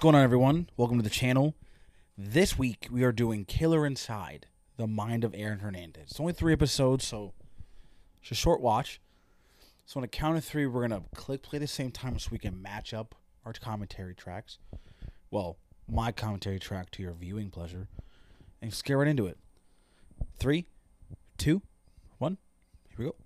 [0.00, 0.66] going on, everyone?
[0.78, 1.54] Welcome to the channel.
[2.16, 4.46] This week we are doing Killer Inside:
[4.78, 6.04] The Mind of Aaron Hernandez.
[6.12, 7.34] It's only three episodes, so
[8.22, 8.98] it's a short watch.
[9.84, 12.38] So on a count of three, we're gonna click play the same time so we
[12.38, 14.56] can match up our commentary tracks.
[15.30, 17.86] Well, my commentary track to your viewing pleasure,
[18.62, 19.36] and just get right into it.
[20.38, 20.64] Three,
[21.36, 21.60] two,
[22.16, 22.38] one.
[22.88, 23.16] Here we go.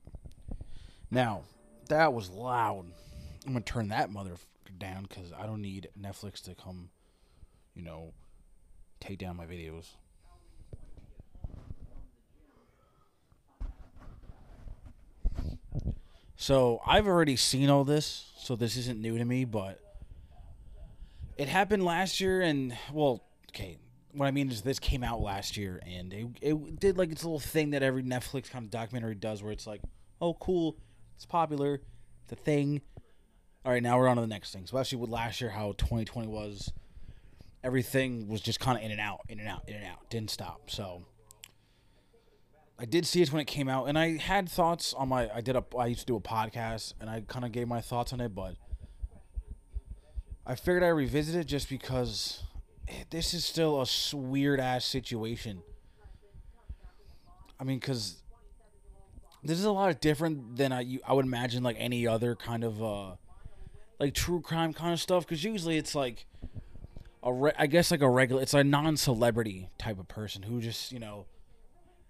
[1.08, 1.42] Now
[1.88, 2.86] that was loud.
[3.46, 4.34] I'm gonna turn that mother
[4.78, 6.90] down because I don't need Netflix to come,
[7.74, 8.12] you know,
[9.00, 9.86] take down my videos.
[16.36, 19.80] So I've already seen all this, so this isn't new to me, but
[21.38, 23.78] it happened last year, and well, okay.
[24.12, 27.24] What I mean is, this came out last year, and it, it did like its
[27.24, 29.80] little thing that every Netflix kind of documentary does, where it's like,
[30.20, 30.76] oh, cool,
[31.16, 31.80] it's popular,
[32.22, 32.80] it's a thing.
[33.64, 34.62] All right, now we're on to the next thing.
[34.64, 36.70] Especially with last year, how 2020 was,
[37.62, 40.30] everything was just kind of in and out, in and out, in and out, didn't
[40.30, 40.70] stop.
[40.70, 41.02] So
[42.78, 45.30] I did see it when it came out, and I had thoughts on my.
[45.34, 45.64] I did a.
[45.78, 48.34] I used to do a podcast, and I kind of gave my thoughts on it,
[48.34, 48.56] but
[50.46, 52.42] I figured I revisit it just because
[53.08, 55.62] this is still a weird ass situation.
[57.58, 58.22] I mean, because
[59.42, 62.82] this is a lot different than I I would imagine like any other kind of
[62.82, 63.12] uh
[63.98, 65.26] like true crime kind of stuff.
[65.26, 66.26] Because usually it's like
[67.22, 68.42] a re- I guess like a regular.
[68.42, 71.26] It's a non-celebrity type of person who just you know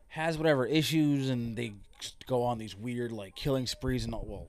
[0.08, 1.74] has whatever issues and they
[2.26, 4.24] go on these weird like killing sprees and all.
[4.26, 4.46] Well,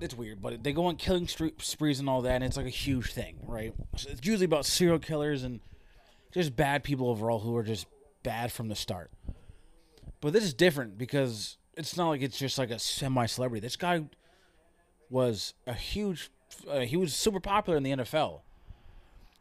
[0.00, 2.70] it's weird, but they go on killing sprees and all that, and it's like a
[2.70, 3.72] huge thing, right?
[3.96, 5.60] So it's usually about serial killers and
[6.32, 7.86] just bad people overall who are just
[8.22, 9.10] bad from the start.
[10.20, 13.60] But this is different because it's not like it's just like a semi celebrity.
[13.60, 14.04] This guy
[15.12, 16.30] was a huge,
[16.68, 18.40] uh, he was super popular in the NFL.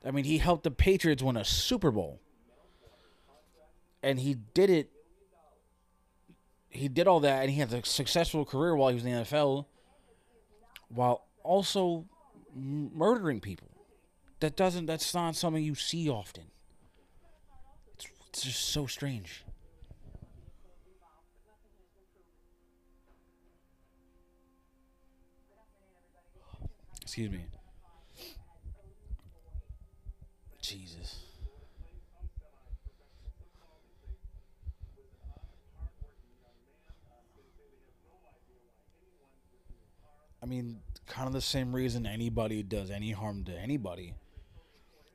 [0.05, 2.19] I mean, he helped the Patriots win a Super Bowl.
[4.03, 4.89] And he did it.
[6.69, 9.23] He did all that, and he had a successful career while he was in the
[9.23, 9.65] NFL
[10.87, 12.05] while also
[12.53, 13.69] murdering people.
[14.39, 14.85] That doesn't.
[14.87, 16.45] That's not something you see often.
[17.95, 19.43] It's, it's just so strange.
[27.11, 27.45] Excuse me.
[30.61, 31.25] Jesus.
[40.41, 44.13] I mean, kind of the same reason anybody does any harm to anybody.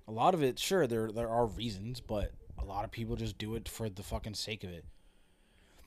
[0.07, 3.39] A lot of it, sure, there there are reasons, but a lot of people just
[3.39, 4.84] do it for the fucking sake of it.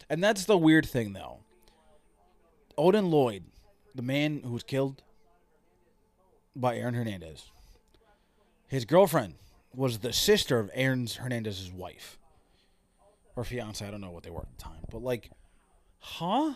[0.09, 1.41] And that's the weird thing, though.
[2.80, 3.44] Odin Lloyd,
[3.94, 5.03] the man who was killed
[6.59, 7.46] by Aaron Hernandez,
[8.68, 9.36] his girlfriend
[9.75, 12.18] was the sister of Aaron Hernandez's wife
[13.36, 13.86] or fiance.
[13.86, 15.31] I don't know what they were at the time, but like,
[16.00, 16.53] huh?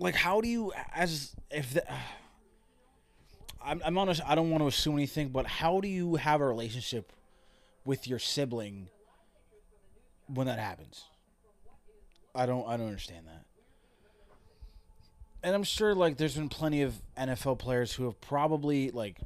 [0.00, 1.84] like how do you as if the,
[3.64, 6.46] I'm I'm honest I don't want to assume anything, but how do you have a
[6.46, 7.12] relationship
[7.84, 8.88] with your sibling
[10.26, 11.04] when that happens?
[12.34, 13.44] I don't I don't understand that.
[15.42, 19.18] And I'm sure like there's been plenty of NFL players who have probably like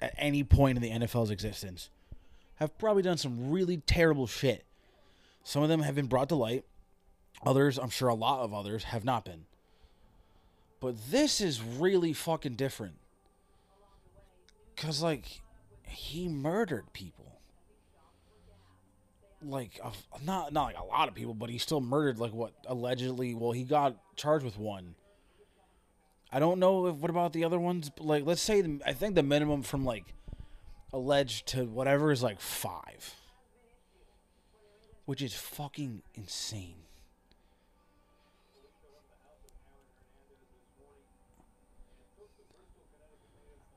[0.00, 1.90] at any point in the NFL's existence
[2.56, 4.64] have probably done some really terrible shit.
[5.42, 6.64] Some of them have been brought to light.
[7.44, 9.44] Others, I'm sure a lot of others have not been.
[10.80, 12.94] But this is really fucking different.
[14.76, 15.40] Cause like
[15.82, 17.38] he murdered people.
[19.42, 19.78] Like
[20.24, 23.34] not not like a lot of people, but he still murdered like what allegedly.
[23.34, 24.94] Well, he got charged with one.
[26.34, 27.90] I don't know if, what about the other ones.
[27.90, 30.12] But like, let's say I think the minimum from like
[30.92, 33.14] alleged to whatever is like five,
[35.04, 36.74] which is fucking insane.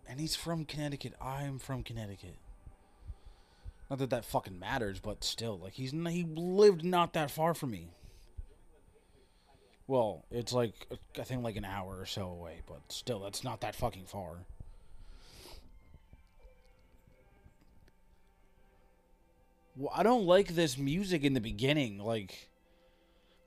[0.10, 1.14] And he's from Connecticut.
[1.22, 2.38] I'm from Connecticut.
[3.88, 7.70] Not that that fucking matters, but still, like he's he lived not that far from
[7.70, 7.92] me.
[9.88, 10.74] Well, it's like
[11.18, 14.40] I think like an hour or so away, but still, that's not that fucking far.
[19.78, 22.00] Well, I don't like this music in the beginning.
[22.00, 22.50] Like,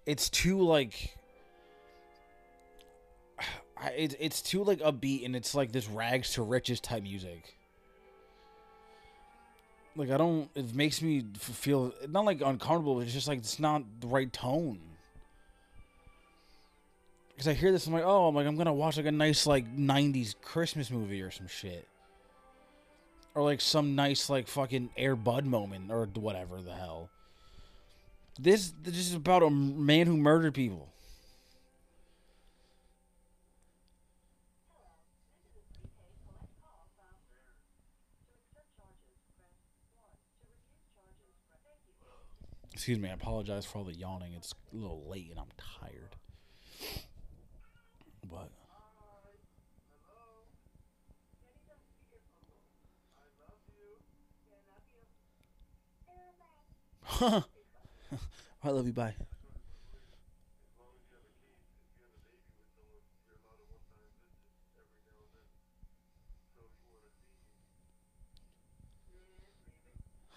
[0.06, 1.16] it's too like
[3.96, 7.56] it's it's too like upbeat and it's like this rags to riches type music.
[9.96, 10.48] Like I don't.
[10.54, 12.94] It makes me feel not like uncomfortable.
[12.94, 14.78] But It's just like it's not the right tone.
[17.40, 19.46] Because I hear this, I'm like, oh, I'm like I'm gonna watch like a nice
[19.46, 21.88] like '90s Christmas movie or some shit.
[23.34, 27.08] or like some nice like fucking Air Bud moment or whatever the hell.
[28.38, 30.90] This this is about a man who murdered people.
[42.75, 44.34] Excuse me, I apologize for all the yawning.
[44.34, 45.46] It's a little late and I'm
[45.81, 46.16] tired.
[48.31, 48.50] But
[58.62, 58.93] I love you.
[58.93, 59.15] Bye.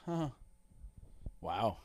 [0.05, 0.29] Huh.
[1.41, 1.77] Wow.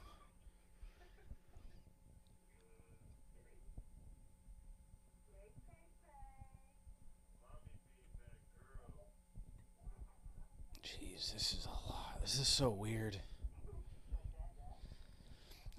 [10.82, 12.20] Jeez, this is a lot.
[12.23, 13.20] This is so weird.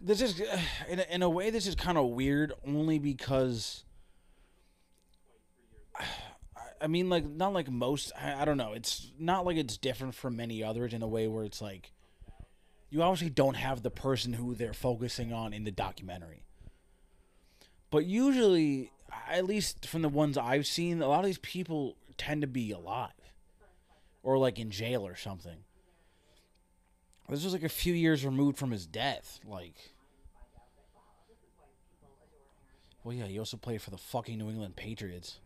[0.09, 0.41] This is,
[0.89, 3.83] in a, in a way, this is kind of weird only because.
[6.81, 8.11] I mean, like, not like most.
[8.19, 8.73] I, I don't know.
[8.73, 11.91] It's not like it's different from many others in a way where it's like.
[12.89, 16.41] You obviously don't have the person who they're focusing on in the documentary.
[17.91, 18.91] But usually,
[19.29, 22.71] at least from the ones I've seen, a lot of these people tend to be
[22.71, 23.11] alive
[24.23, 25.57] or like in jail or something.
[27.29, 29.39] This was like a few years removed from his death.
[29.45, 29.75] Like,
[33.03, 35.39] well, yeah, he also played for the fucking New England Patriots.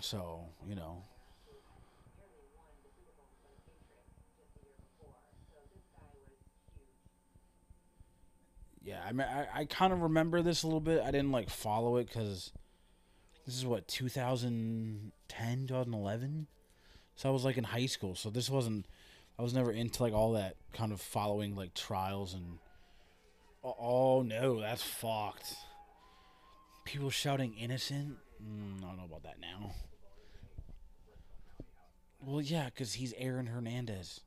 [0.00, 1.04] So, you know.
[8.84, 11.00] Yeah, I mean, I, I kind of remember this a little bit.
[11.02, 12.52] I didn't like follow it because
[13.46, 16.46] this is what 2010, 2011.
[17.14, 18.14] So I was like in high school.
[18.14, 18.86] So this wasn't.
[19.38, 22.58] I was never into like all that kind of following like trials and.
[23.64, 25.54] Oh, no, that's fucked.
[26.84, 28.16] People shouting innocent.
[28.42, 29.72] Mm, I don't know about that now.
[32.20, 34.20] Well, yeah, because he's Aaron Hernandez.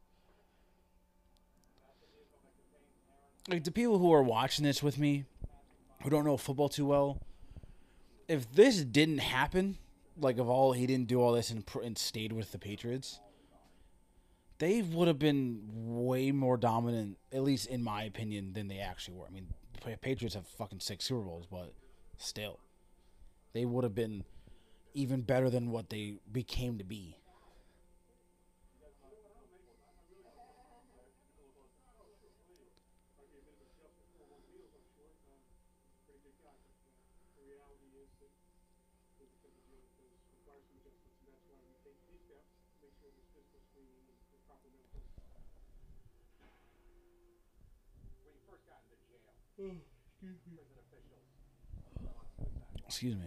[3.49, 5.25] Like the people who are watching this with me,
[6.01, 7.21] who don't know football too well,
[8.27, 9.77] if this didn't happen,
[10.17, 13.19] like if all he didn't do all this and, and stayed with the Patriots,
[14.57, 19.15] they would have been way more dominant, at least in my opinion, than they actually
[19.17, 19.27] were.
[19.27, 19.47] I mean,
[20.01, 21.73] Patriots have fucking six Super Bowls, but
[22.17, 22.59] still,
[23.53, 24.23] they would have been
[24.93, 27.17] even better than what they became to be.
[52.87, 53.25] Excuse me.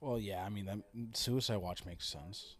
[0.00, 0.78] Well, yeah, I mean, that
[1.16, 2.56] Suicide Watch makes sense.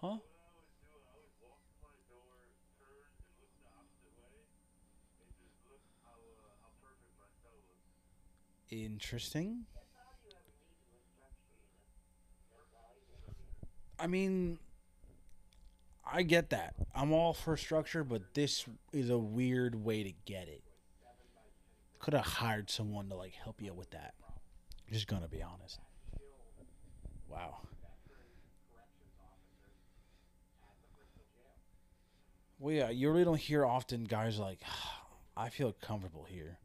[0.00, 0.18] Huh?
[8.84, 9.64] Interesting.
[13.98, 14.58] I mean,
[16.04, 16.74] I get that.
[16.94, 20.62] I'm all for structure, but this is a weird way to get it.
[22.00, 24.12] Could have hired someone to like help you with that.
[24.92, 25.80] Just gonna be honest.
[27.30, 27.56] Wow.
[32.58, 34.60] Well, yeah, you really don't hear often guys like,
[35.36, 36.58] I feel comfortable here.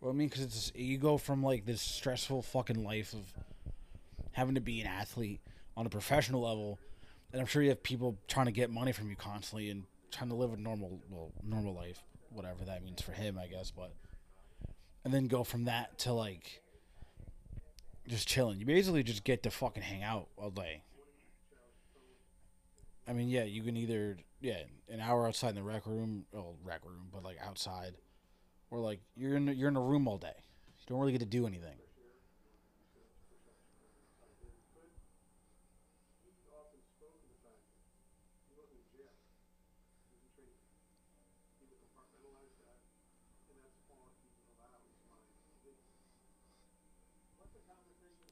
[0.00, 3.34] Well, I mean, because it's you go from like this stressful fucking life of
[4.32, 5.40] having to be an athlete
[5.76, 6.78] on a professional level,
[7.32, 10.30] and I'm sure you have people trying to get money from you constantly and trying
[10.30, 13.70] to live a normal, well, normal life, whatever that means for him, I guess.
[13.70, 13.92] But
[15.04, 16.62] and then go from that to like
[18.08, 18.58] just chilling.
[18.58, 20.82] You basically just get to fucking hang out all day.
[23.06, 26.56] I mean, yeah, you can either yeah, an hour outside in the rec room, well,
[26.64, 27.96] rec room, but like outside
[28.70, 30.32] where like you're in you're in a room all day.
[30.36, 31.76] You don't really get to do anything.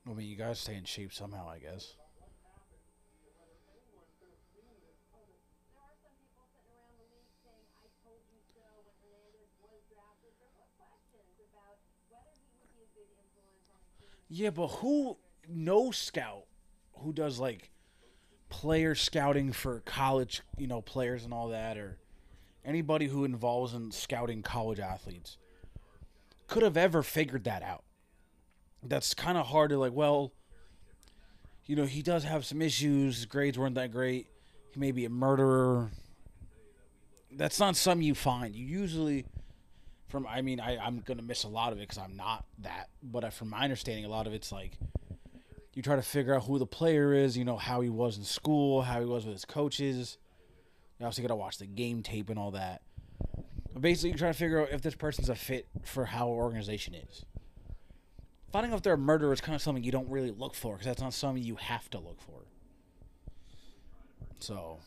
[0.09, 1.93] I mean, you guys stay in shape somehow, I guess.
[14.29, 15.17] Yeah, but who?
[15.49, 16.45] No scout
[16.99, 17.71] who does like
[18.51, 21.99] player scouting for college, you know, players and all that, or
[22.65, 25.39] anybody who involves in scouting college athletes
[26.49, 27.85] could have ever figured that out.
[28.83, 29.93] That's kind of hard to like.
[29.93, 30.33] Well,
[31.67, 33.17] you know, he does have some issues.
[33.17, 34.27] His grades weren't that great.
[34.73, 35.91] He may be a murderer.
[37.31, 38.55] That's not something you find.
[38.55, 39.27] You usually,
[40.09, 42.89] from I mean, I I'm gonna miss a lot of it because I'm not that.
[43.03, 44.79] But from my understanding, a lot of it's like
[45.75, 47.37] you try to figure out who the player is.
[47.37, 50.19] You know how he was in school, how he was with his coaches.
[50.99, 52.83] You obviously got to watch the game tape and all that.
[53.73, 56.35] But basically, you try to figure out if this person's a fit for how our
[56.35, 57.25] organization is.
[58.51, 60.73] Finding out if they're a murderer is kind of something you don't really look for
[60.73, 62.47] because that's not something you have to look for.
[64.41, 64.79] So.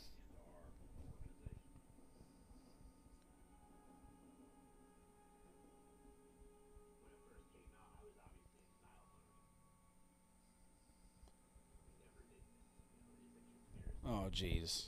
[14.11, 14.87] Oh, jeez.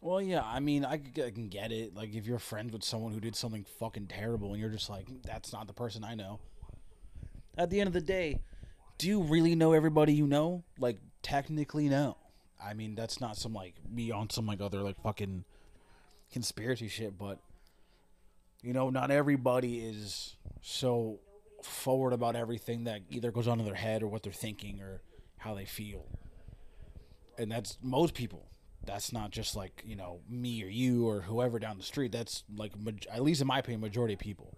[0.00, 1.94] Well, yeah, I mean, I can get it.
[1.94, 5.06] Like, if you're friends with someone who did something fucking terrible and you're just like,
[5.22, 6.40] that's not the person I know.
[7.56, 8.40] At the end of the day,
[8.98, 10.64] do you really know everybody you know?
[10.78, 12.16] Like, technically, no.
[12.62, 15.44] I mean, that's not some, like, me on some, like, other, like, fucking
[16.32, 17.38] conspiracy shit, but,
[18.62, 21.20] you know, not everybody is so
[21.66, 25.02] forward about everything that either goes on in their head or what they're thinking or
[25.38, 26.06] how they feel.
[27.38, 28.48] And that's most people.
[28.84, 32.12] That's not just like, you know, me or you or whoever down the street.
[32.12, 32.72] That's like,
[33.12, 34.56] at least in my opinion, majority of people.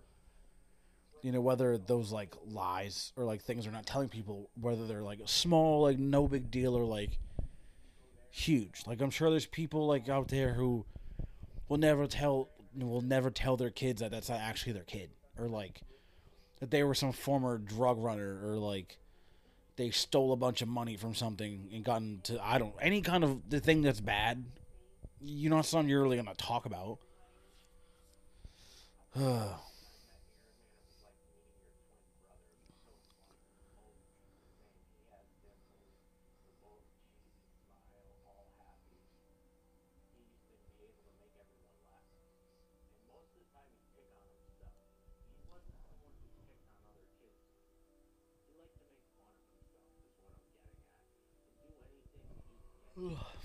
[1.23, 5.03] You know, whether those like lies or like things are not telling people, whether they're
[5.03, 7.19] like a small, like no big deal, or like
[8.31, 8.83] huge.
[8.87, 10.85] Like I'm sure there's people like out there who
[11.69, 15.49] will never tell will never tell their kids that that's not actually their kid, or
[15.49, 15.81] like
[16.61, 18.99] that they were some former drug runner, or like
[19.77, 23.25] they stole a bunch of money from something and gotten to I don't any kind
[23.25, 24.45] of the thing that's bad.
[25.21, 26.99] You know, it's something you're really gonna talk about.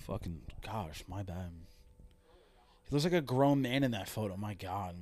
[0.07, 1.51] Fucking gosh, my bad.
[2.83, 4.35] He looks like a grown man in that photo.
[4.35, 4.95] My God.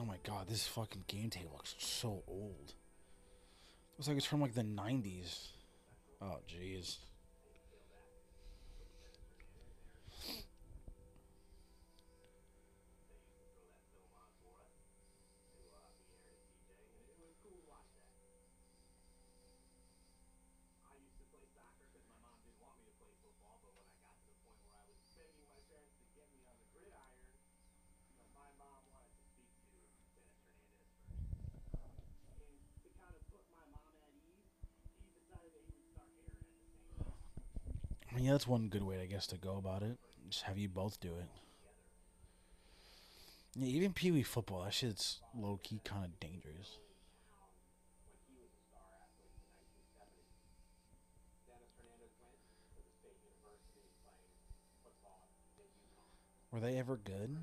[0.00, 2.74] Oh my God, this fucking game tape looks so old.
[3.96, 5.48] Looks like it's from like the '90s.
[6.22, 6.98] Oh jeez.
[38.20, 39.98] Yeah, that's one good way, I guess, to go about it.
[40.28, 41.28] Just have you both do it.
[43.54, 46.78] Yeah, even Pee Wee football, that shit's low key kind of dangerous.
[56.50, 57.36] Were they ever good?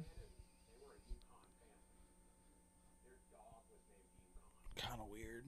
[4.77, 5.45] Kind of weird.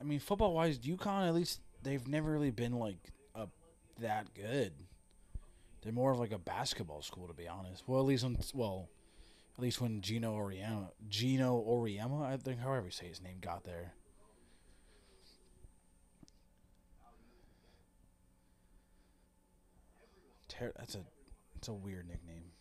[0.00, 2.96] I mean, football wise, UConn at least they've never really been like
[3.34, 3.46] a,
[4.00, 4.72] that good.
[5.82, 7.84] They're more of like a basketball school, to be honest.
[7.86, 8.88] Well, at least when, well,
[9.56, 13.64] at least when Geno Auriemma, Geno Auriemma, I think, however you say his name, got
[13.64, 13.92] there.
[20.48, 21.00] Ter- that's a,
[21.54, 22.53] that's a weird nickname.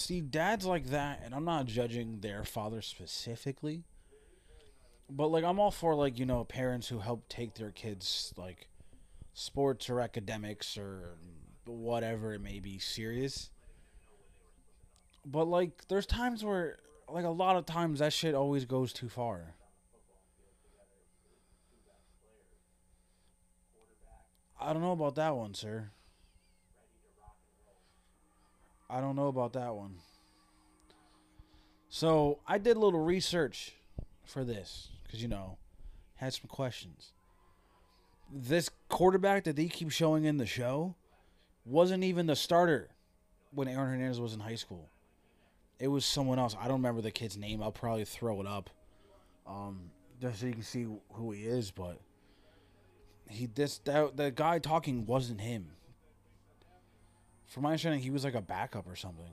[0.00, 3.84] See, dads like that, and I'm not judging their father specifically,
[5.10, 8.68] but like I'm all for like you know parents who help take their kids like
[9.34, 11.18] sports or academics or
[11.66, 13.50] whatever it may be serious.
[15.26, 19.10] But like, there's times where like a lot of times that shit always goes too
[19.10, 19.54] far.
[24.58, 25.90] I don't know about that one, sir.
[28.90, 29.94] I don't know about that one.
[31.88, 33.74] So I did a little research
[34.24, 35.58] for this because you know
[36.16, 37.12] had some questions.
[38.32, 40.94] This quarterback that they keep showing in the show
[41.64, 42.90] wasn't even the starter
[43.52, 44.88] when Aaron Hernandez was in high school.
[45.78, 46.54] It was someone else.
[46.60, 47.62] I don't remember the kid's name.
[47.62, 48.70] I'll probably throw it up,
[49.46, 51.70] um, just so you can see who he is.
[51.70, 51.98] But
[53.28, 55.70] he this that the guy talking wasn't him.
[57.50, 59.24] From my understanding, he was like a backup or something.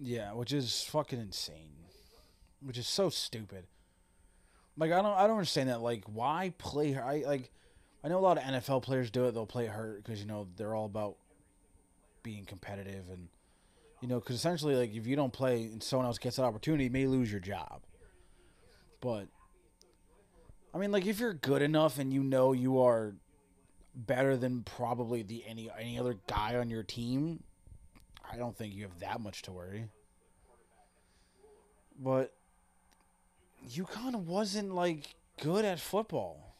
[0.00, 1.70] Yeah, which is fucking insane.
[2.60, 3.66] Which is so stupid.
[4.78, 5.80] Like I don't I don't understand that.
[5.80, 7.04] Like why play her?
[7.04, 7.50] I like
[8.04, 9.32] I know a lot of NFL players do it.
[9.32, 11.16] They'll play hurt because you know they're all about
[12.22, 13.28] being competitive and
[14.00, 16.84] you know because essentially like if you don't play and someone else gets that opportunity,
[16.84, 17.82] you may lose your job.
[19.00, 19.28] But
[20.74, 23.14] I mean, like if you're good enough and you know you are
[23.94, 27.42] better than probably the any any other guy on your team,
[28.30, 29.86] I don't think you have that much to worry.
[31.98, 32.35] But
[34.14, 36.54] of wasn't like good at football.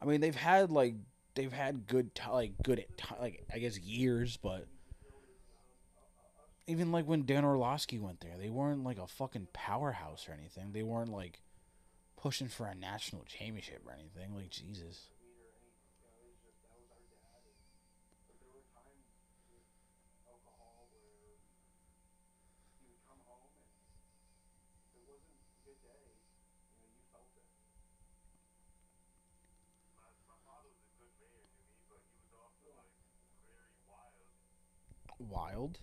[0.00, 0.94] I mean, they've had like
[1.34, 4.66] they've had good t- like good at t- like I guess years, but
[6.66, 10.72] even like when Dan Orlovsky went there, they weren't like a fucking powerhouse or anything.
[10.72, 11.40] They weren't like
[12.16, 14.34] pushing for a national championship or anything.
[14.34, 15.08] Like Jesus.
[35.18, 35.78] Wild.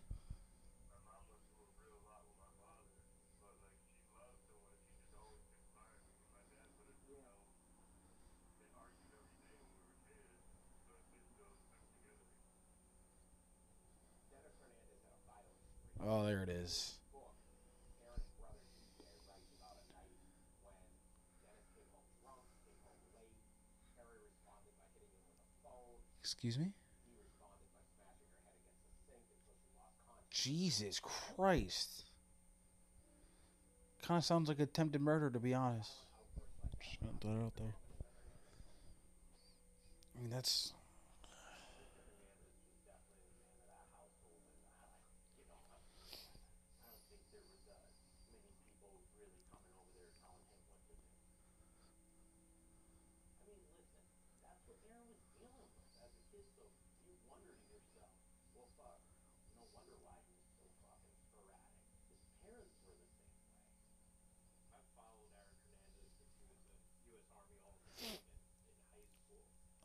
[16.03, 16.95] Oh, there it is.
[26.19, 26.73] Excuse me?
[30.31, 32.05] Jesus Christ.
[34.01, 35.91] Kind of sounds like attempted murder, to be honest.
[36.81, 37.75] Just gonna throw it out there.
[40.17, 40.73] I mean, that's.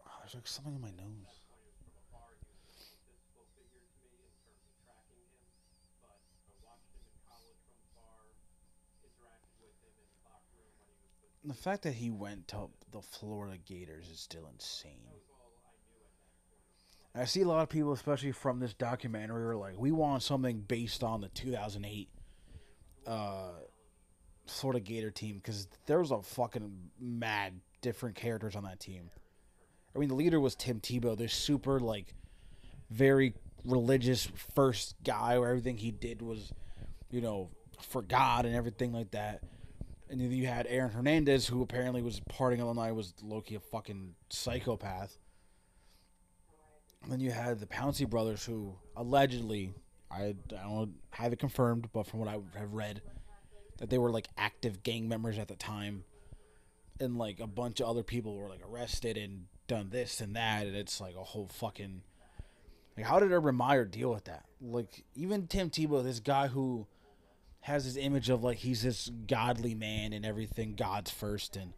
[0.09, 1.41] Oh, there's something in my nose.
[11.45, 14.91] The fact that he went to the Florida Gators is still insane.
[17.15, 20.61] I see a lot of people, especially from this documentary, are like, we want something
[20.61, 22.09] based on the 2008
[23.07, 23.51] uh,
[24.47, 29.09] Florida Gator team because there was a fucking mad different characters on that team.
[29.97, 32.15] I mean, the leader was Tim Tebow, this super like
[32.91, 33.33] very
[33.65, 36.53] religious first guy where everything he did was,
[37.11, 37.49] you know,
[37.81, 39.43] for God and everything like that.
[40.11, 44.15] And then you had Aaron Hernandez, who apparently was parting night, was Loki a fucking
[44.29, 45.17] psychopath.
[47.03, 49.73] And then you had the Pouncey brothers, who allegedly,
[50.11, 53.01] I, I don't have it confirmed, but from what I have read,
[53.79, 56.05] that they were like active gang members at the time,
[57.01, 60.67] and like a bunch of other people were like arrested and done this and that,
[60.67, 62.03] and it's like a whole fucking.
[62.97, 64.45] Like, how did Urban Meyer deal with that?
[64.61, 66.87] Like, even Tim Tebow, this guy who
[67.61, 71.73] has this image of like he's this godly man and everything, God's first, and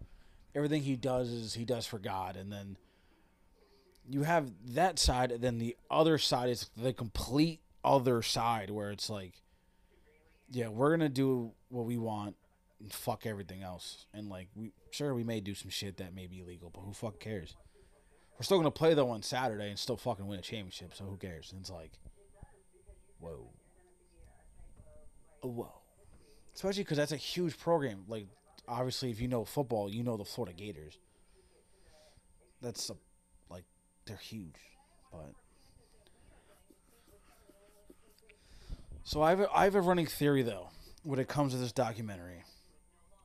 [0.55, 2.77] everything he does is he does for God, and then
[4.07, 8.91] you have that side, and then the other side is the complete other side where
[8.91, 9.43] it's like,
[10.51, 12.37] yeah, we're gonna do what we want
[12.81, 16.27] and fuck everything else, and like we sure we may do some shit that may
[16.27, 17.57] be illegal, but who fuck cares?
[18.39, 21.17] We're still gonna play though on Saturday and still fucking win a championship, so who
[21.17, 21.51] cares?
[21.51, 21.91] And it's like,
[23.19, 23.51] whoa,
[25.43, 25.73] whoa,
[26.55, 28.05] especially because that's a huge program.
[28.07, 28.29] Like,
[28.69, 30.99] obviously, if you know football, you know the Florida Gators.
[32.63, 32.97] That's a,
[33.51, 33.65] like,
[34.07, 34.57] they're huge,
[35.11, 35.33] but.
[39.03, 40.69] So I have a, I have a running theory though
[41.03, 42.45] when it comes to this documentary.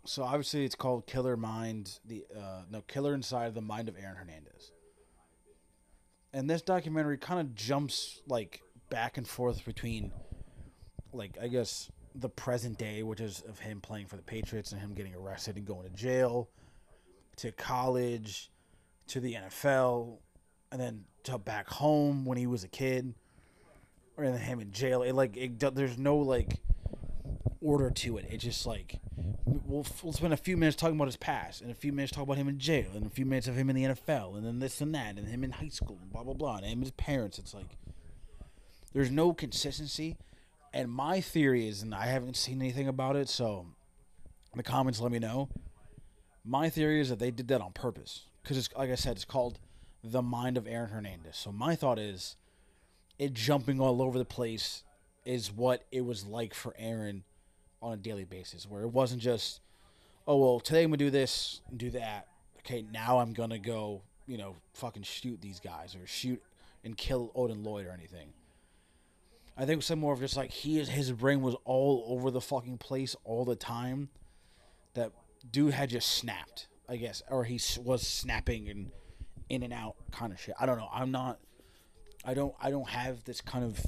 [0.06, 3.95] So obviously it's called Killer Mind, the uh, no Killer Inside of the Mind of
[4.02, 4.71] Aaron Hernandez.
[6.34, 10.12] And this documentary kind of jumps like back and forth between,
[11.12, 14.82] like I guess the present day, which is of him playing for the Patriots and
[14.82, 16.50] him getting arrested and going to jail,
[17.38, 18.52] to college,
[19.08, 20.17] to the NFL,
[20.72, 23.13] and then to back home when he was a kid,
[24.17, 25.04] or then him in jail.
[25.04, 26.60] It like it, there's no like
[27.63, 28.26] order to it.
[28.30, 28.99] It's just like
[29.45, 32.23] we'll, we'll spend a few minutes talking about his past, and a few minutes talk
[32.23, 34.60] about him in jail, and a few minutes of him in the NFL, and then
[34.60, 36.91] this and that, and him in high school, and blah blah blah, and him his
[36.91, 37.39] parents.
[37.39, 37.78] It's like
[38.93, 40.17] there's no consistency.
[40.76, 43.67] And my theory is, and I haven't seen anything about it, so
[44.52, 45.49] in the comments let me know.
[46.43, 49.26] My theory is that they did that on purpose because it's like I said, it's
[49.26, 49.60] called
[50.04, 51.38] the mind of Aaron Hernandez.
[51.38, 52.36] So my thought is,
[53.19, 54.84] it jumping all over the place
[55.26, 57.23] is what it was like for Aaron
[57.84, 59.62] on a daily basis, where it wasn't just,
[60.28, 62.28] oh well, today I'm gonna do this, and do that.
[62.60, 66.41] Okay, now I'm gonna go, you know, fucking shoot these guys or shoot
[66.84, 68.30] and kill Odin Lloyd or anything.
[69.58, 72.41] I think some more of just like he is his brain was all over the
[72.41, 74.10] fucking place all the time.
[74.96, 75.12] That
[75.52, 78.91] dude had just snapped, I guess, or he was snapping and
[79.50, 80.56] in and out kind of shit.
[80.60, 80.89] I don't know.
[80.91, 81.39] I'm not.
[82.26, 82.56] I don't.
[82.62, 83.80] I don't have this kind of,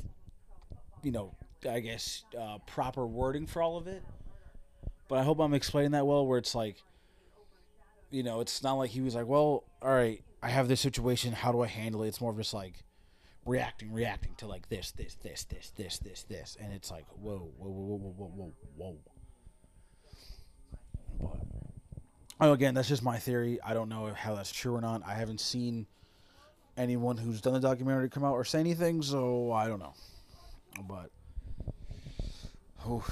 [1.02, 1.36] you know,
[1.68, 4.04] I guess uh, proper wording for all of it.
[5.08, 6.26] But I hope I'm explaining that well.
[6.26, 6.78] Where it's like,
[8.10, 11.34] you know, it's not like he was like, well, all right, I have this situation.
[11.34, 12.10] How do I handle it?
[12.10, 12.84] It's more of just like
[13.46, 17.52] reacting, reacting to like this, this, this, this, this, this, this, and it's like, whoa,
[17.58, 18.98] whoa, whoa, whoa, whoa, whoa,
[21.18, 21.40] whoa.
[22.40, 23.60] But oh, again, that's just my theory.
[23.64, 25.04] I don't know how that's true or not.
[25.06, 25.88] I haven't seen
[26.78, 29.94] anyone who's done the documentary come out or say anything, so I don't know.
[30.88, 31.12] But
[32.86, 33.04] oh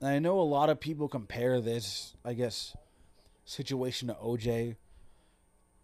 [0.00, 0.14] man.
[0.14, 2.76] I know a lot of people compare this, I guess,
[3.44, 4.76] situation to OJ.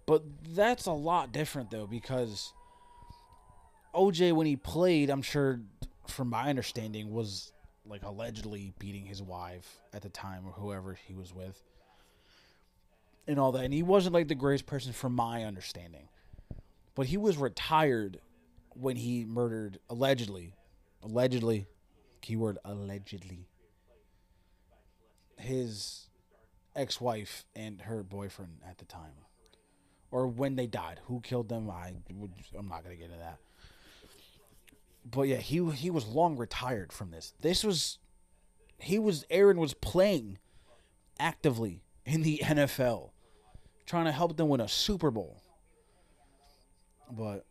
[0.07, 2.53] But that's a lot different though because
[3.95, 5.61] OJ when he played, I'm sure
[6.09, 7.53] from my understanding was
[7.87, 11.63] like allegedly beating his wife at the time or whoever he was with.
[13.31, 13.65] And all that.
[13.65, 16.09] And he wasn't like the greatest person from my understanding.
[16.97, 18.19] But he was retired
[18.71, 20.55] when he murdered allegedly
[21.01, 21.69] allegedly
[22.23, 23.47] keyword allegedly
[25.39, 26.09] his
[26.75, 29.13] ex-wife and her boyfriend at the time.
[30.11, 30.99] Or when they died.
[31.05, 31.71] Who killed them?
[31.71, 31.93] I
[32.59, 33.39] i'm not going to get into that.
[35.09, 37.33] But yeah he he was long retired from this.
[37.41, 37.99] This was
[38.79, 40.39] he was aaron was playing
[41.21, 43.11] actively in the nfl
[43.87, 45.43] trying to help them win a super bowl.
[47.11, 47.45] But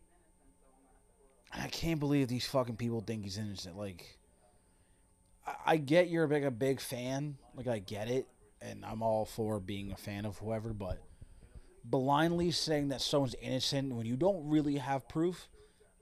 [1.52, 3.76] i can't believe these fucking people think he's innocent.
[3.76, 4.18] Like
[5.46, 8.28] I- I get you're big a big fan, like I get it,
[8.60, 10.98] and I'm all for being a fan of whoever, but
[11.84, 15.48] blindly saying that someone's innocent when you don't really have proof,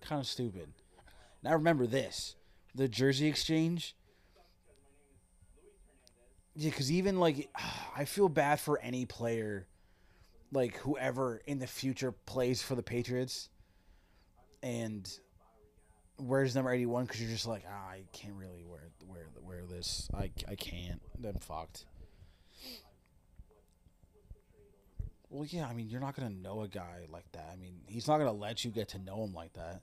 [0.01, 0.73] kind of stupid.
[1.43, 2.37] Now remember this:
[2.75, 3.95] the jersey exchange.
[6.55, 7.49] Yeah, because even like,
[7.97, 9.67] I feel bad for any player,
[10.53, 13.49] like whoever in the future plays for the Patriots,
[14.63, 15.09] and
[16.19, 20.09] wears number 81 because you're just like ah, I can't really wear wear wear this.
[20.15, 21.01] I, I can't.
[21.25, 21.87] I'm fucked.
[25.31, 27.51] Well yeah I mean you're not gonna know a guy like that.
[27.53, 29.83] I mean he's not gonna let you get to know him like that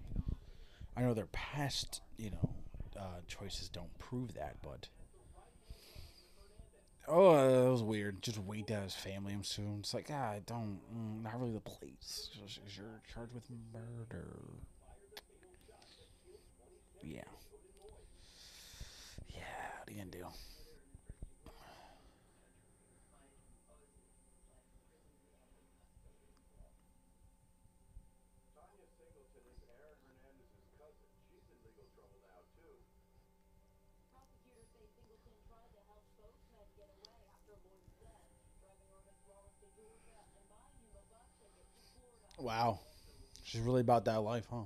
[1.01, 2.49] I know their past, you know,
[2.95, 4.87] uh, choices don't prove that, but
[7.07, 8.21] oh, uh, that was weird.
[8.21, 9.33] Just wait at his family.
[9.33, 9.77] I'm soon.
[9.79, 12.29] It's like, ah, I don't, mm, not really the place.
[12.77, 14.27] You're charged with murder.
[17.01, 17.23] Yeah.
[19.29, 19.41] Yeah.
[19.79, 20.25] What are you gonna do?
[28.53, 31.09] Tanya Singleton is Aaron Hernandez's cousin.
[31.31, 32.75] She's in legal trouble now, too.
[34.11, 38.27] Prosecutors say Singleton tried to help both men get away after Lloyd's death,
[38.59, 39.70] driving Roman Wallace to Georgia and buying him a bus ticket to Florida.
[42.37, 42.79] Wow.
[43.43, 44.63] She's really about that life, huh?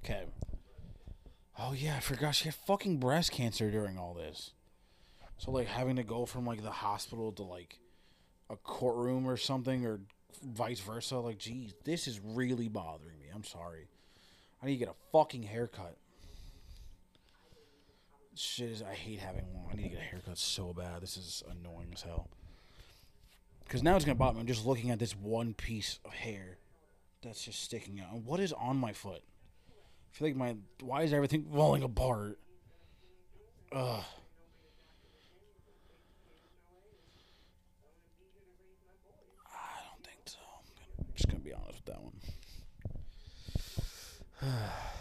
[0.01, 0.23] Okay.
[1.59, 4.51] Oh yeah, I forgot she had fucking breast cancer during all this.
[5.37, 7.79] So like having to go from like the hospital to like
[8.49, 9.99] a courtroom or something or
[10.43, 11.17] vice versa.
[11.17, 13.27] Like, geez, this is really bothering me.
[13.33, 13.87] I'm sorry.
[14.61, 15.97] I need to get a fucking haircut.
[18.35, 19.65] Shit is, I hate having one.
[19.71, 21.01] I need to get a haircut so bad.
[21.01, 22.29] This is annoying as hell.
[23.63, 24.41] Because now it's gonna bother me.
[24.41, 26.57] I'm just looking at this one piece of hair
[27.21, 28.15] that's just sticking out.
[28.23, 29.21] What is on my foot?
[29.69, 30.55] I feel like my.
[30.81, 32.39] Why is everything falling apart?
[33.71, 34.03] Ugh.
[39.45, 40.39] I don't think so.
[40.97, 42.13] I'm just gonna be honest with that one.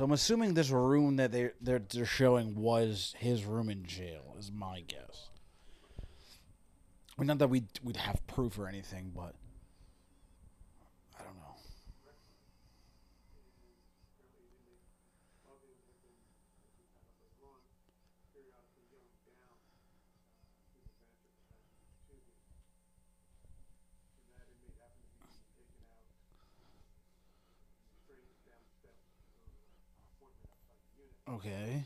[0.00, 4.34] So I'm assuming this room that they they're, they're showing was his room in jail.
[4.38, 5.28] Is my guess.
[7.18, 9.34] Mean, not that we would we'd have proof or anything, but
[11.12, 11.52] I don't know.
[18.32, 21.76] periodically going down uh, through the ventricle passage
[22.08, 22.40] tubing.
[24.24, 26.08] And that inmate happened to be taken out
[26.56, 26.80] and
[28.00, 29.20] straight down the steps of
[29.92, 31.19] an appointment outside the unit.
[31.34, 31.84] Okay.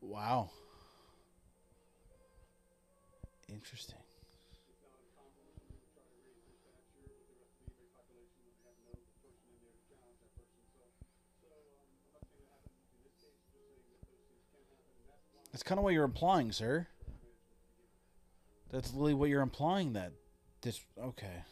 [0.00, 0.50] Wow.
[3.48, 4.03] Interesting.
[15.54, 16.88] That's kind of what you're implying, sir.
[18.72, 19.92] That's literally what you're implying.
[19.92, 20.10] That
[20.62, 21.44] this okay.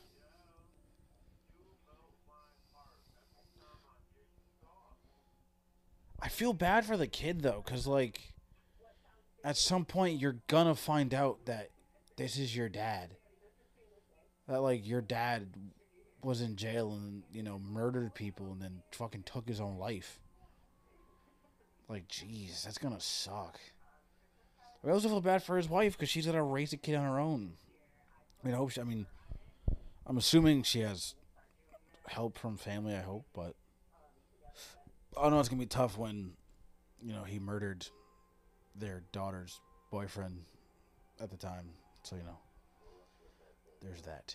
[6.21, 8.33] I feel bad for the kid though, cause like,
[9.45, 11.71] at some point you're gonna find out that
[12.17, 13.15] this is your dad.
[14.49, 15.47] That like your dad
[16.25, 20.19] was in jail and you know murdered people and then fucking took his own life.
[21.89, 23.61] Like, jeez, that's gonna suck.
[24.85, 27.21] I also feel bad for his wife because she's gonna raise a kid on her
[27.21, 27.53] own.
[28.43, 28.71] I mean, I hope.
[28.71, 29.07] She, I mean,
[30.07, 31.15] I'm assuming she has
[32.09, 32.95] help from family.
[32.95, 33.55] I hope, but
[35.21, 36.33] I know it's gonna be tough when,
[37.01, 37.87] you know, he murdered
[38.75, 40.41] their daughter's boyfriend
[41.21, 41.69] at the time.
[42.03, 42.39] So you know,
[43.81, 44.35] there's that.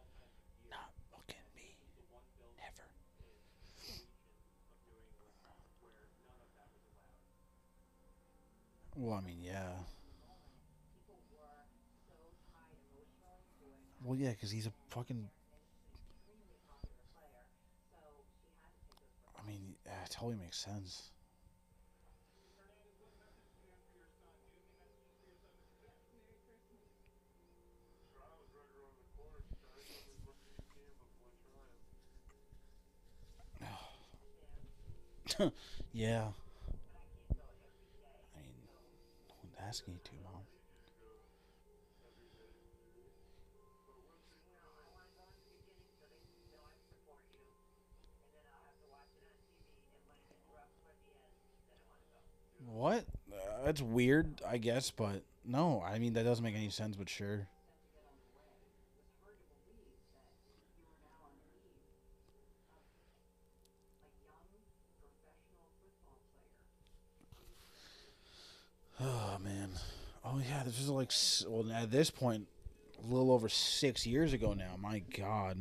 [9.01, 9.71] Well, I mean, yeah.
[14.03, 15.29] Well, yeah, because he's a fucking.
[19.37, 21.11] I mean, yeah, it totally makes sense.
[28.13, 29.41] Trial's right around the corner.
[29.49, 31.81] Try to come as much as you can before trial.
[35.93, 36.31] Yeah.
[38.35, 38.67] I mean,
[39.29, 40.41] no one's asking you to, mom.
[52.65, 53.05] What?
[53.31, 55.81] Uh, that's weird, I guess, but no.
[55.85, 57.47] I mean, that doesn't make any sense, but sure.
[69.03, 69.69] Oh man.
[70.23, 71.11] Oh yeah, this was like
[71.49, 72.47] well at this point,
[73.03, 74.75] a little over six years ago now.
[74.79, 75.57] My God.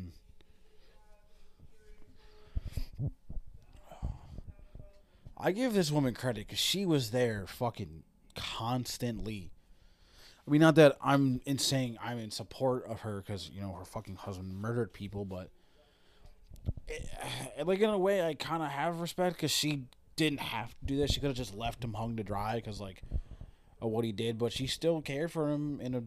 [5.43, 8.03] I give this woman credit because she was there fucking
[8.37, 9.51] constantly.
[10.47, 13.73] I mean, not that I'm in saying I'm in support of her because you know
[13.73, 15.49] her fucking husband murdered people, but
[16.89, 19.85] it, like in a way, I kind of have respect because she
[20.17, 21.11] didn't have to do that.
[21.11, 23.03] She could have just left him hung to dry because like
[23.81, 26.03] of what he did, but she still cared for him in a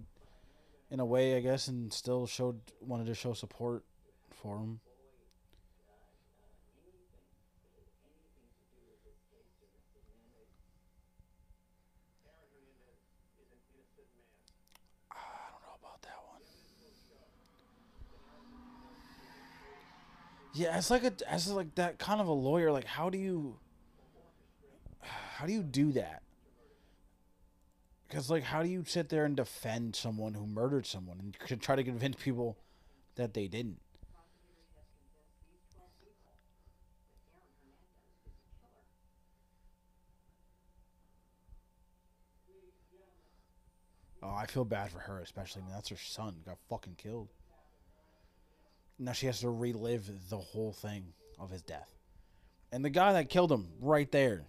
[0.91, 3.83] in a way, I guess, and still showed wanted to show support
[4.31, 4.79] for him.
[15.11, 15.15] I
[15.51, 16.41] don't know about that one.
[20.53, 22.71] Yeah, it's like a as like that kind of a lawyer.
[22.71, 23.57] Like, how do you
[25.01, 26.22] how do you do that?
[28.13, 31.75] Because like, how do you sit there and defend someone who murdered someone and try
[31.75, 32.59] to convince people
[33.15, 33.79] that they didn't?
[44.21, 45.63] Oh, I feel bad for her, especially.
[45.63, 47.29] I mean, that's her son got fucking killed.
[48.99, 51.89] Now she has to relive the whole thing of his death,
[52.71, 54.43] and the guy that killed him right there.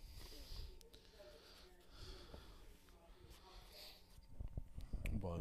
[5.22, 5.40] But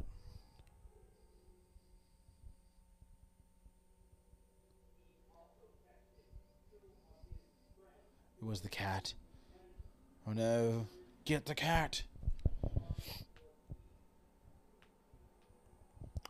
[8.44, 9.14] it was the cat.
[10.28, 10.88] Oh no!
[11.26, 12.04] Get the cat!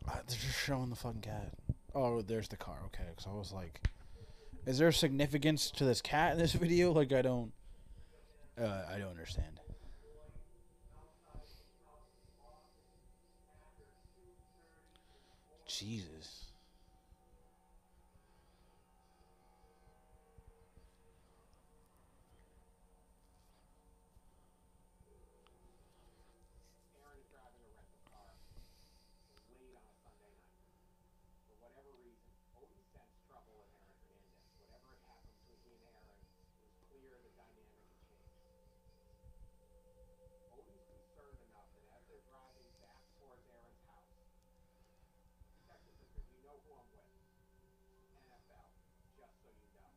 [0.08, 1.54] Uh, they're just showing the fucking cat.
[1.96, 2.78] Oh, there's the car.
[2.88, 3.88] Okay, because I was like,
[4.66, 6.92] is there significance to this cat in this video?
[6.92, 7.52] Like, I don't,
[8.62, 9.60] uh, I don't understand.
[15.68, 16.44] Jesus.
[26.94, 28.34] Aaron's driving a rental car
[29.54, 30.50] late on a Sunday night.
[31.46, 34.50] For whatever reason, Odin sensed trouble with Aaron Hernandez.
[34.62, 36.22] Whatever had happened between he and Aaron,
[36.58, 38.90] it was clear the dynamic had changed.
[40.58, 44.18] Odin's concerned enough that as they're driving back towards Aaron's house,
[45.62, 47.14] Detective says, you know who I'm with.
[48.34, 48.74] NFL,
[49.16, 49.94] just so you know.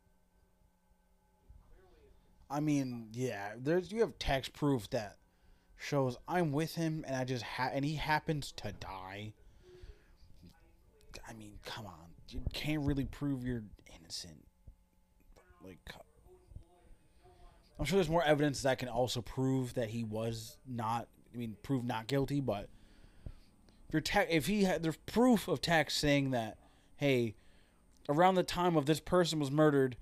[1.49, 5.17] He clearly is I mean, yeah, there's you have text proof that
[5.77, 9.35] shows I'm with him and I just ha- and he happens to die.
[11.29, 13.65] I mean, come on, you can't really prove you're
[13.99, 14.45] innocent.
[15.65, 15.79] Like,
[17.79, 21.09] I'm sure there's more evidence that can also prove that he was not.
[21.35, 22.41] I mean, prove not guilty.
[22.41, 22.69] But
[23.89, 26.59] if you're te- if he had there's proof of text saying that,
[26.97, 27.35] hey,
[28.09, 29.97] around the time of this person was murdered,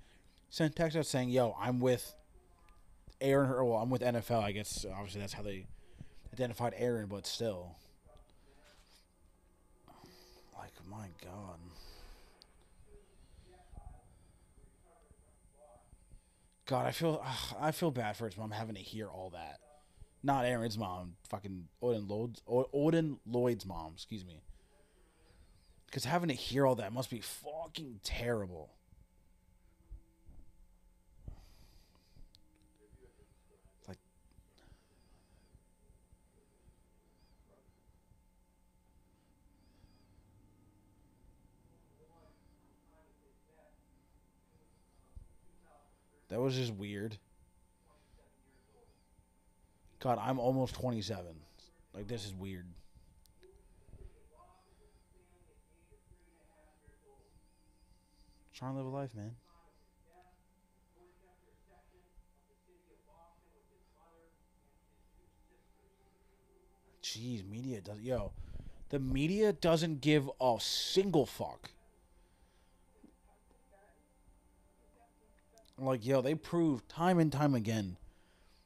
[0.49, 2.13] sent text out saying, "Yo, I'm with
[3.21, 4.43] Aaron." Well, I'm with NFL.
[4.43, 5.67] I guess obviously that's how they
[6.33, 7.75] identified Aaron, but still,
[10.57, 11.59] like my God.
[16.65, 19.59] God, I feel ugh, I feel bad for his mom having to hear all that.
[20.23, 24.41] Not Aaron's mom, fucking Odin Lloyd's Odin Lloyd's mom, excuse me.
[25.85, 28.71] Because having to hear all that must be fucking terrible.
[46.29, 47.17] That was just weird.
[49.99, 51.25] God, I'm almost 27.
[51.93, 52.65] Like this is weird.
[58.53, 59.35] Trying to live a life, man.
[67.03, 68.31] Jeez, media does yo.
[68.89, 71.71] The media doesn't give a single fuck.
[75.77, 77.97] Like yo, they prove time and time again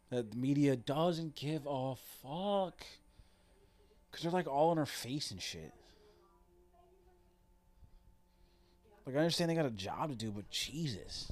[0.10, 2.86] that the media doesn't give a fuck.
[4.12, 5.74] Cause they're like all in our face and shit.
[9.06, 11.32] Like I understand they got a job to do, but Jesus.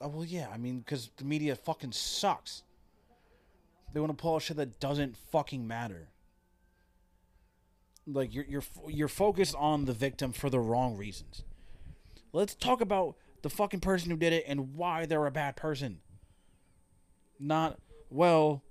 [0.00, 0.48] Oh well, yeah.
[0.52, 2.62] I mean, because the media fucking sucks.
[3.92, 6.08] They want to pull out shit that doesn't fucking matter.
[8.06, 11.42] Like you're you're you're focused on the victim for the wrong reasons.
[12.32, 16.00] Let's talk about the fucking person who did it and why they're a bad person.
[17.38, 17.78] Not
[18.10, 18.62] well.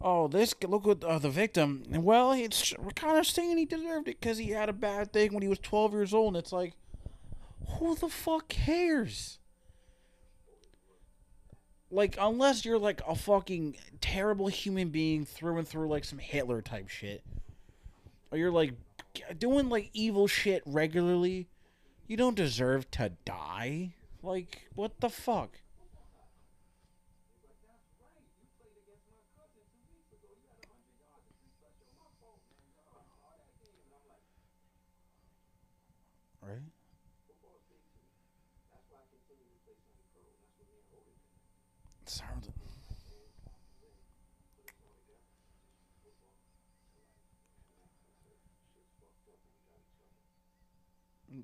[0.00, 1.82] Oh, this look at uh, the victim.
[1.90, 5.12] And well, it's we're kind of saying he deserved it because he had a bad
[5.12, 6.34] thing when he was 12 years old.
[6.34, 6.74] And it's like,
[7.78, 9.38] who the fuck cares?
[11.90, 16.60] Like, unless you're like a fucking terrible human being through and through, like some Hitler
[16.60, 17.24] type shit,
[18.30, 18.74] or you're like
[19.38, 21.48] doing like evil shit regularly,
[22.06, 23.94] you don't deserve to die.
[24.22, 25.60] Like, what the fuck?
[36.42, 36.58] Right?
[42.06, 42.48] Sounds.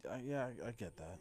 [0.09, 1.19] Uh, yeah, I, I get that.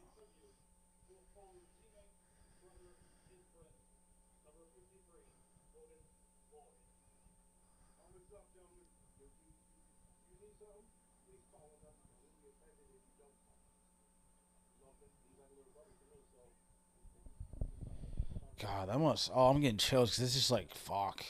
[18.60, 19.30] God, that must.
[19.34, 21.24] Oh, I'm getting chills because this is like fuck.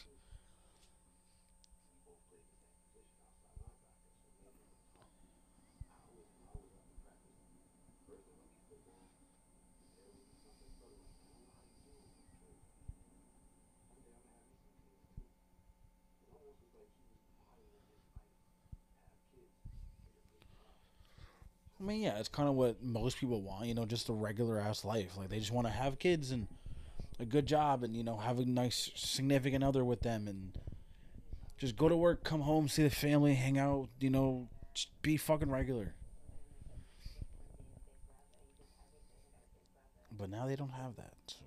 [21.83, 24.57] I mean, yeah, it's kind of what most people want, you know, just a regular
[24.57, 25.17] ass life.
[25.17, 26.47] Like they just want to have kids and
[27.19, 30.57] a good job and you know have a nice significant other with them and
[31.57, 34.47] just go to work, come home, see the family, hang out, you know,
[35.01, 35.93] be fucking regular.
[40.17, 41.13] But now they don't have that.
[41.27, 41.43] So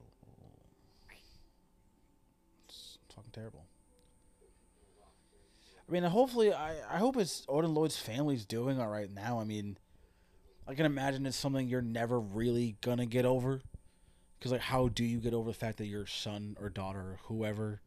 [2.68, 3.64] it's fucking terrible.
[5.88, 9.38] I mean, hopefully, I, I hope it's Odin Lloyd's family's doing all right now.
[9.38, 9.78] I mean,
[10.68, 13.62] I can imagine it's something you're never really gonna get over.
[14.38, 17.18] Because, like, how do you get over the fact that your son or daughter or
[17.24, 17.80] whoever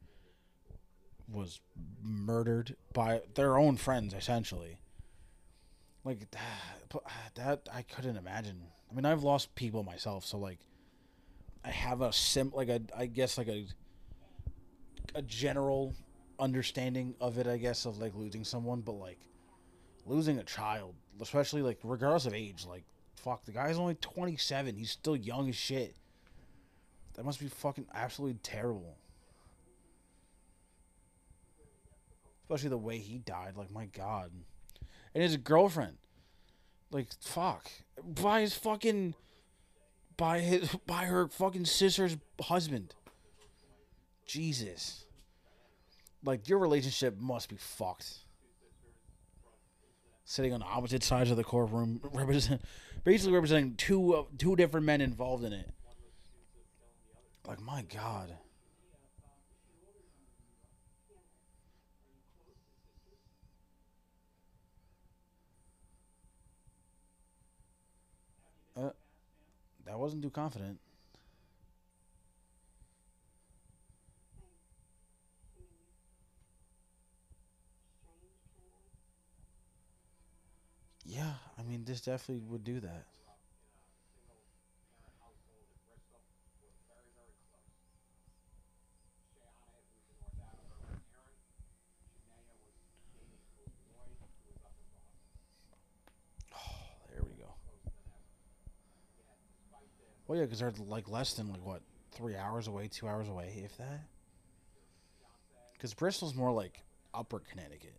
[1.31, 1.59] was
[2.01, 4.79] murdered by their own friends, essentially?
[6.03, 6.41] Like, that,
[6.95, 8.61] uh, that I couldn't imagine.
[8.89, 10.59] I mean, I've lost people myself, so, like,
[11.63, 13.67] I have a sim, like, a, I guess, like, a,
[15.13, 15.93] a general
[16.39, 19.19] understanding of it, I guess, of, like, losing someone, but, like,
[20.05, 22.83] losing a child, especially, like, regardless of age, like,
[23.15, 24.75] fuck, the guy's only 27.
[24.75, 25.95] He's still young as shit.
[27.15, 28.97] That must be fucking absolutely terrible.
[32.43, 33.55] Especially the way he died.
[33.55, 34.31] Like, my God.
[35.13, 35.97] And his girlfriend.
[36.91, 37.69] Like, fuck.
[38.03, 39.15] By his fucking.
[40.17, 40.69] By his.
[40.87, 42.95] By her fucking sister's husband.
[44.25, 45.05] Jesus.
[46.23, 48.19] Like, your relationship must be fucked.
[50.29, 52.61] Sitting on opposite sides of the courtroom, represent,
[53.03, 55.67] basically representing two uh, two different men involved in it.
[57.47, 58.37] Like my God.
[68.77, 68.91] Uh,
[69.87, 70.79] that wasn't too confident.
[81.09, 83.07] Yeah, I mean, this definitely would do that.
[96.53, 96.57] Oh,
[97.09, 97.53] there we go.
[100.27, 101.81] Well, yeah, because they're like less than like what
[102.11, 104.01] three hours away, two hours away, if that.
[105.73, 106.83] Because Bristol's more like
[107.15, 107.95] Upper Connecticut.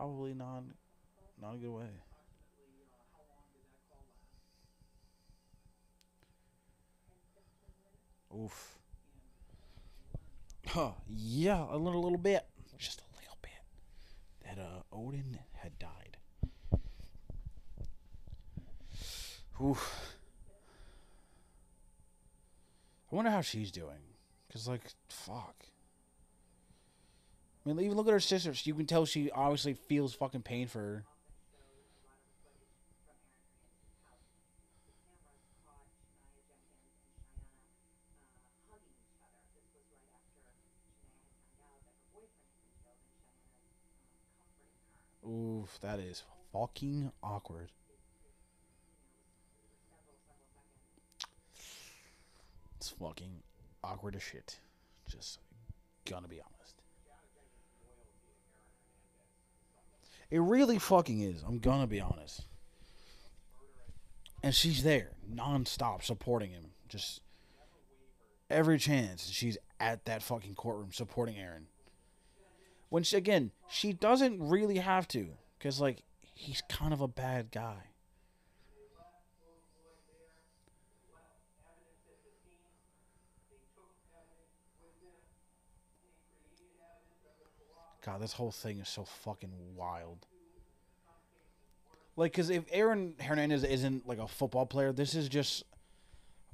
[0.00, 0.62] Probably not,
[1.42, 1.90] not a good way.
[8.34, 8.78] Oof.
[10.68, 10.92] Huh.
[11.06, 12.46] Yeah, a little, little bit.
[12.78, 13.50] Just a little bit.
[14.46, 16.16] That uh, Odin had died.
[19.62, 20.16] Oof.
[23.12, 24.16] I wonder how she's doing.
[24.50, 24.80] Cause like,
[25.10, 25.66] fuck.
[27.70, 28.52] I mean, even look at her sister.
[28.64, 31.04] You can tell she obviously feels fucking pain for her.
[45.28, 47.70] Oof, that is fucking awkward.
[52.78, 53.42] It's fucking
[53.84, 54.58] awkward as shit.
[55.08, 55.38] Just
[56.04, 56.59] gonna be honest.
[60.30, 61.42] It really fucking is.
[61.46, 62.46] I'm gonna be honest.
[64.42, 66.70] And she's there, nonstop, supporting him.
[66.88, 67.20] Just
[68.48, 71.66] every chance she's at that fucking courtroom supporting Aaron.
[72.88, 75.28] When she, again, she doesn't really have to,
[75.58, 76.02] because like
[76.34, 77.89] he's kind of a bad guy.
[88.04, 90.26] God, this whole thing is so fucking wild.
[92.16, 95.64] Like, because if Aaron Hernandez isn't like a football player, this is just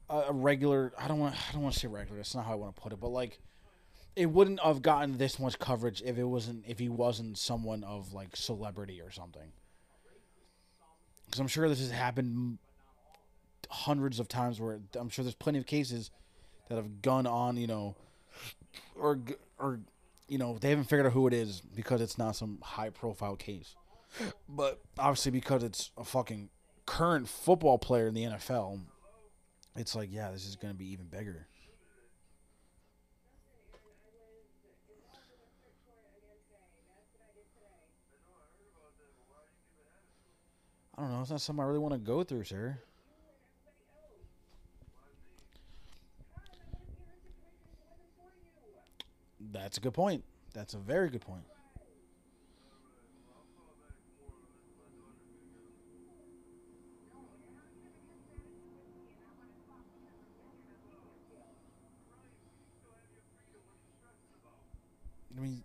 [0.09, 0.93] a, a regular.
[0.99, 1.35] I don't want.
[1.35, 2.19] I don't want to say regular.
[2.19, 3.01] That's not how I want to put it.
[3.01, 3.41] But like,
[4.15, 8.13] it wouldn't have gotten this much coverage if it wasn't if he wasn't someone of
[8.13, 9.53] like celebrity or something.
[11.27, 12.59] Because I'm sure this has happened
[13.71, 14.61] hundreds of times.
[14.61, 16.11] Where I'm sure there's plenty of cases
[16.69, 17.97] that have gone on, you know,
[18.99, 19.19] or
[19.59, 19.81] or
[20.29, 23.37] you know they haven't figured out who it is because it's not some high profile
[23.37, 23.74] case.
[24.49, 26.49] But obviously, because it's a fucking
[26.87, 28.81] current football player in the NFL,
[29.77, 31.49] it's like, yeah, this is going to be even bigger.
[40.97, 41.20] I don't know.
[41.20, 42.79] It's not something I really want to go through, sir.
[49.53, 50.25] That's a good point.
[50.55, 51.45] That's a very good point.
[65.37, 65.63] I mean,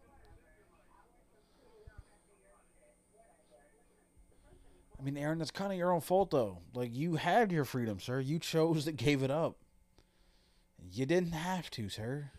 [5.00, 6.60] I mean, Aaron, that's kind of your own fault, though.
[6.76, 8.20] Like, you had your freedom, sir.
[8.20, 9.58] You chose that gave it up.
[10.92, 12.32] You didn't have to, sir.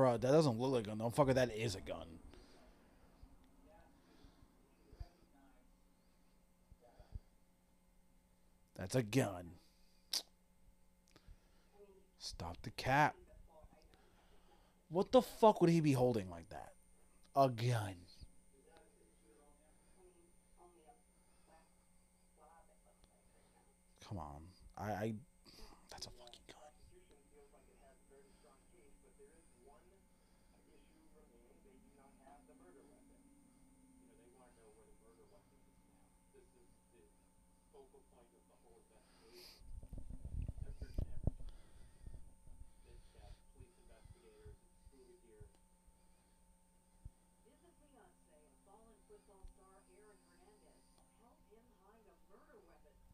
[0.00, 0.96] Bro, that doesn't look like a gun.
[0.96, 1.34] Don't fuck it.
[1.34, 2.06] That is a gun.
[8.78, 9.50] That's a gun.
[12.18, 13.14] Stop the cap.
[14.88, 16.72] What the fuck would he be holding like that?
[17.36, 17.96] A gun.
[24.08, 24.40] Come on.
[24.78, 25.14] I, I
[25.90, 26.72] that's a fucking gun.
[26.88, 30.00] His fiance, a fallen football star Aaron Hernandez, helped him
[32.24, 33.20] hide a murder weapon.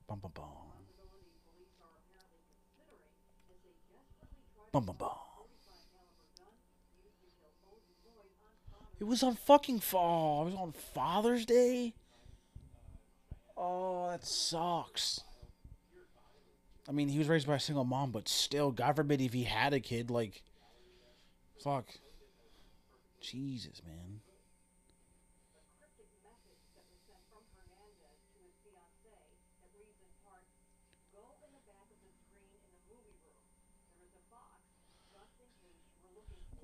[0.07, 0.45] Bum bum bum.
[4.73, 5.09] Bum bum bum.
[5.09, 6.55] 45 caliber gun
[7.03, 10.39] used to kill Odin Lloyd on Father's It was on fucking fall.
[10.39, 11.95] Oh, it was on Father's Day.
[13.57, 15.21] Oh, that sucks.
[16.89, 19.45] I mean, he was raised by a single mom, but still, God forbid if he
[19.45, 20.43] had a kid, like,
[21.63, 21.87] fuck.
[23.21, 24.21] Jesus, man.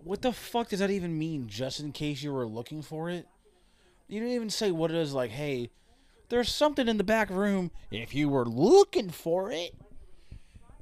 [0.05, 1.47] What the fuck does that even mean?
[1.49, 3.27] Just in case you were looking for it?
[4.09, 5.71] You didn't even say what it is, like, hey,
[6.29, 7.71] there's something in the back room.
[7.91, 9.75] If you were looking for it,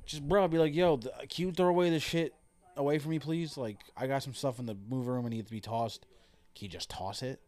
[0.06, 2.34] just bro, be like, yo, th- can you throw away the shit
[2.76, 3.56] away from me, please?
[3.56, 6.06] Like, I got some stuff in the move room and needs to be tossed.
[6.54, 7.40] Can you just toss it?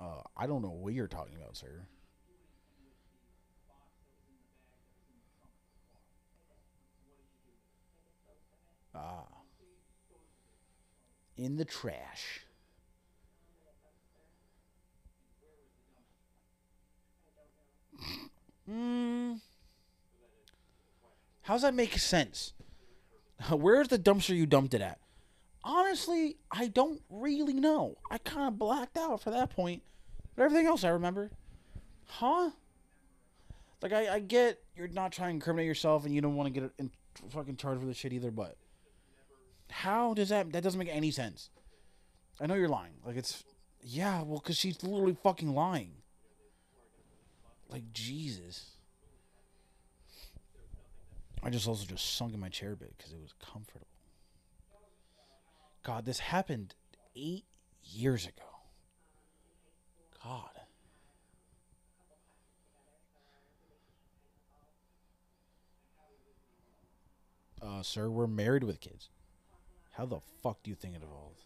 [0.00, 1.86] Uh, I don't know what you're talking about, sir.
[8.94, 9.39] Ah.
[11.40, 12.40] In the trash.
[18.66, 19.36] Hmm.
[21.40, 22.52] How's that make sense?
[23.50, 24.98] Where's the dumpster you dumped it at?
[25.64, 27.96] Honestly, I don't really know.
[28.10, 29.82] I kind of blacked out for that point,
[30.36, 31.30] but everything else I remember.
[32.04, 32.50] Huh?
[33.80, 36.60] Like I, I get you're not trying to incriminate yourself and you don't want to
[36.60, 36.90] get in
[37.30, 38.58] fucking charged with this shit either, but
[39.70, 40.52] how does that?
[40.52, 41.50] That doesn't make any sense.
[42.40, 42.94] I know you're lying.
[43.04, 43.44] Like it's
[43.82, 45.92] yeah, well, because she's literally fucking lying.
[47.68, 48.72] Like Jesus.
[51.42, 53.86] I just also just sunk in my chair a bit because it was comfortable.
[55.82, 56.74] God, this happened
[57.16, 57.44] eight
[57.82, 58.44] years ago.
[60.22, 60.50] God.
[67.62, 69.08] Uh, sir, we're married with kids.
[70.00, 71.44] How the fuck do you think it evolved?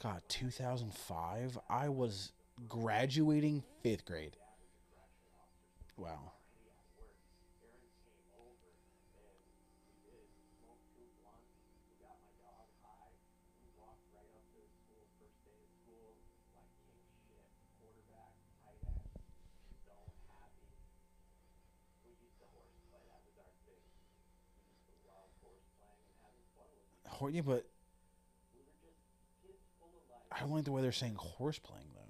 [0.00, 1.58] God, 2005?
[1.68, 2.30] I was
[2.68, 4.36] graduating fifth grade.
[5.96, 6.34] Wow.
[27.30, 27.66] Yeah, but
[30.30, 32.00] I don't like the way they're saying horse playing though.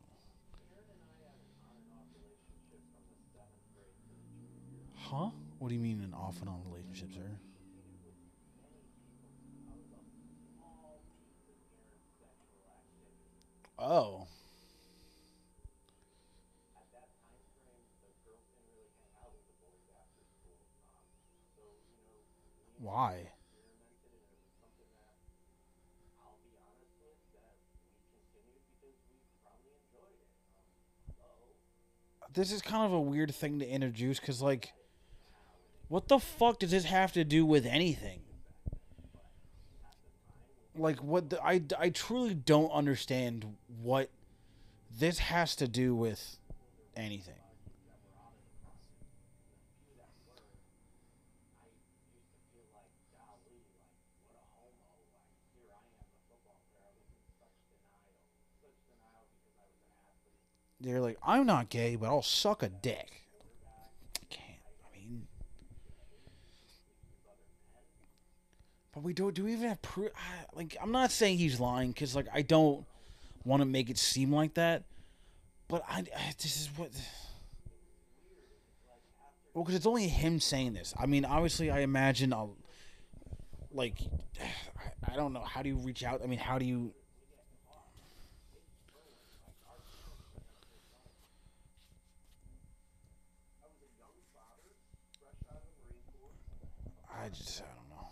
[4.95, 5.31] Huh?
[5.59, 7.21] What do you mean an off and on relationship, sir?
[13.79, 14.27] Oh.
[22.79, 23.31] Why?
[32.35, 34.73] This is kind of a weird thing to introduce because, like,
[35.89, 38.21] what the fuck does this have to do with anything?
[40.77, 44.11] Like, what the, I, I truly don't understand what
[44.99, 46.39] this has to do with
[46.97, 47.35] anything.
[60.81, 63.23] They're like, I'm not gay, but I'll suck a dick.
[64.21, 64.59] I can't.
[64.85, 65.27] I mean,
[68.93, 69.35] but we don't.
[69.35, 70.11] Do we even have proof?
[70.15, 72.85] Uh, like, I'm not saying he's lying because, like, I don't
[73.45, 74.85] want to make it seem like that.
[75.69, 76.91] But I, I this is what.
[79.55, 80.93] Well, because it's only him saying this.
[80.99, 82.49] I mean, obviously, I imagine a,
[83.73, 83.99] like,
[84.41, 85.41] I, I don't know.
[85.41, 86.21] How do you reach out?
[86.23, 86.93] I mean, how do you?
[97.27, 98.07] I just, I don't know.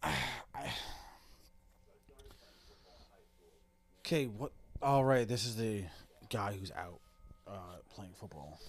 [4.06, 4.52] Okay, what?
[4.82, 5.86] All right, this is the
[6.30, 7.00] guy who's out
[7.48, 8.60] uh, playing football.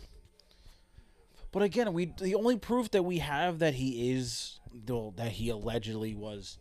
[1.50, 5.48] But again, we the only proof that we have that he is well, that he
[5.48, 6.58] allegedly was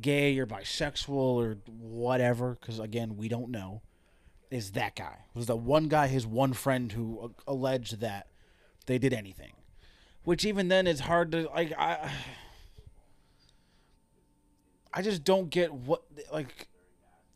[0.00, 3.82] gay or bisexual or whatever, because again, we don't know
[4.50, 5.24] is that guy.
[5.34, 8.28] It was the one guy, his one friend, who uh, alleged that
[8.86, 9.52] they did anything.
[10.24, 11.72] Which even then is hard to like.
[11.78, 12.10] I
[14.92, 16.68] I just don't get what like.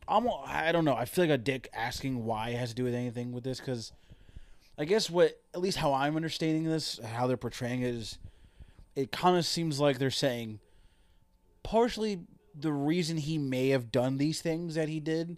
[0.09, 0.97] I'm I don't know.
[0.97, 3.61] I feel like a dick asking why it has to do with anything with this
[3.61, 3.93] because
[4.77, 8.19] I guess what at least how I'm understanding this, how they're portraying it is,
[8.97, 10.59] it kind of seems like they're saying
[11.63, 12.21] partially
[12.59, 15.37] the reason he may have done these things that he did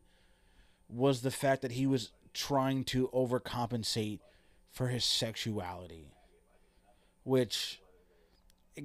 [0.93, 4.21] was the fact that he was trying to overcompensate
[4.71, 6.13] for his sexuality,
[7.25, 7.81] which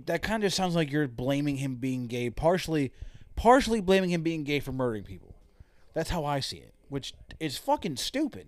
[0.05, 2.91] that kind of sounds like you're blaming him being gay, partially,
[3.35, 5.35] partially blaming him being gay for murdering people.
[5.93, 8.47] That's how I see it, which is fucking stupid.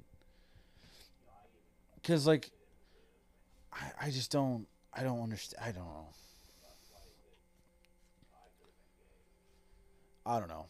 [2.03, 2.51] Cause like,
[3.73, 6.07] I I just don't I don't understand I don't know.
[10.25, 10.67] I don't know.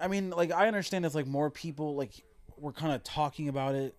[0.00, 2.24] I mean, like I understand if like more people like
[2.62, 3.94] were kind of talking about it,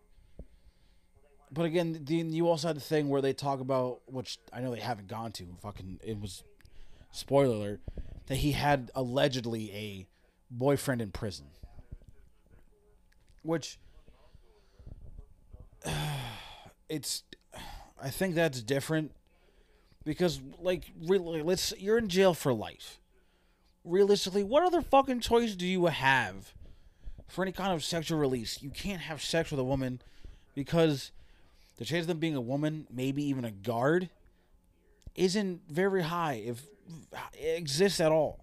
[1.52, 4.74] but again, then you also had the thing where they talk about which I know
[4.74, 5.46] they haven't gone to.
[5.62, 6.44] Fucking, it was
[7.12, 7.82] spoiler alert
[8.28, 10.08] that he had allegedly a
[10.50, 11.48] boyfriend in prison,
[13.44, 13.78] which
[16.90, 17.24] it's
[18.02, 19.12] I think that's different
[20.06, 23.00] because like really let's you're in jail for life.
[23.84, 26.54] Realistically, what other fucking choice do you have
[27.34, 28.62] for any kind of sexual release?
[28.62, 30.02] You can't have sex with a woman
[30.54, 31.12] because
[31.78, 34.10] the chance of them being a woman, maybe even a guard,
[35.16, 36.64] isn't very high if
[37.34, 38.40] it exists at all.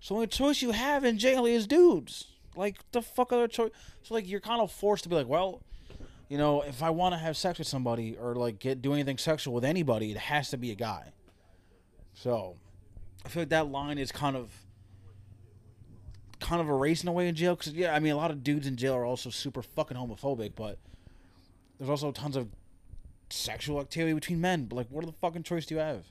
[0.00, 2.28] So the only choice you have in jail is dudes.
[2.56, 3.72] Like the fuck other choice?
[4.02, 5.60] So like you're kind of forced to be like, well,
[6.30, 9.18] you know, if I want to have sex with somebody or like get do anything
[9.18, 11.12] sexual with anybody, it has to be a guy.
[12.14, 12.56] So
[13.26, 14.50] I feel like that line is kind of
[16.40, 18.76] kind of erasing away in jail because yeah, I mean a lot of dudes in
[18.76, 20.78] jail are also super fucking homophobic, but
[21.78, 22.48] there's also tons of
[23.30, 24.64] sexual activity between men.
[24.64, 26.06] But like, what the fucking choice do you have?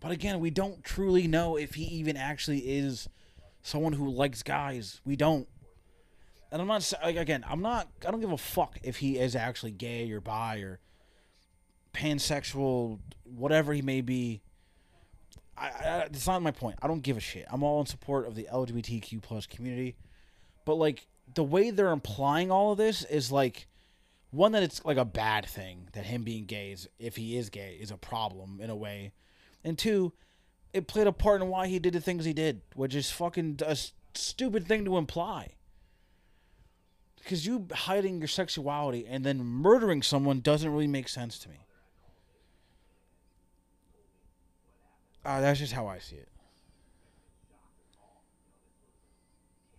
[0.00, 3.08] But again, we don't truly know if he even actually is
[3.62, 5.00] someone who likes guys.
[5.04, 5.48] We don't.
[6.52, 9.34] And I'm not like again, I'm not I don't give a fuck if he is
[9.34, 10.78] actually gay or bi or
[11.96, 14.42] pansexual, whatever he may be.
[15.56, 16.76] I, I it's not my point.
[16.82, 17.46] I don't give a shit.
[17.50, 19.96] I'm all in support of the LGBTQ plus community.
[20.64, 23.66] But like the way they're implying all of this is like
[24.30, 27.48] one that it's like a bad thing that him being gay is if he is
[27.48, 29.12] gay is a problem in a way.
[29.64, 30.12] And two,
[30.72, 33.60] it played a part in why he did the things he did, which is fucking
[33.64, 33.76] a
[34.14, 35.54] stupid thing to imply.
[37.16, 41.65] Because you hiding your sexuality and then murdering someone doesn't really make sense to me.
[45.26, 46.28] Uh, that's just how I see it.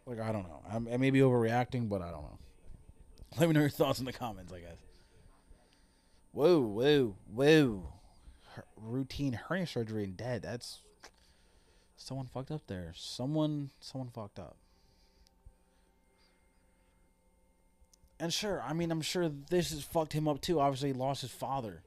[0.05, 0.61] Like I don't know.
[0.69, 2.37] I'm, I may be overreacting, but I don't know.
[3.39, 4.51] Let me know your thoughts in the comments.
[4.51, 4.77] I guess.
[6.33, 7.93] Whoa, whoa, whoa!
[8.55, 10.41] Her- routine hernia surgery and dead.
[10.41, 10.81] That's
[11.95, 12.91] someone fucked up there.
[12.95, 14.57] Someone, someone fucked up.
[18.19, 20.59] And sure, I mean, I'm sure this has fucked him up too.
[20.59, 21.83] Obviously, he lost his father.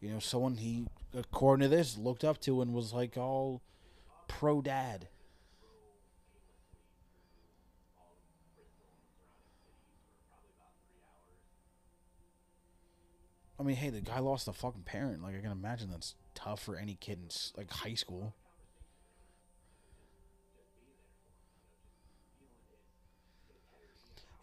[0.00, 3.62] You know, someone he, according to this, looked up to and was like all
[4.26, 5.08] pro dad.
[13.60, 15.22] I mean, hey, the guy lost a fucking parent.
[15.22, 18.34] Like, I can imagine that's tough for any kid in like high school.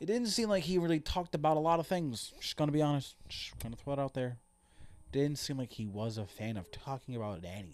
[0.01, 2.34] It didn't seem like he really talked about a lot of things.
[2.41, 3.16] Just gonna be honest.
[3.30, 4.38] Just gonna throw it out there.
[5.16, 7.74] Didn't seem like he was a fan of talking about anything.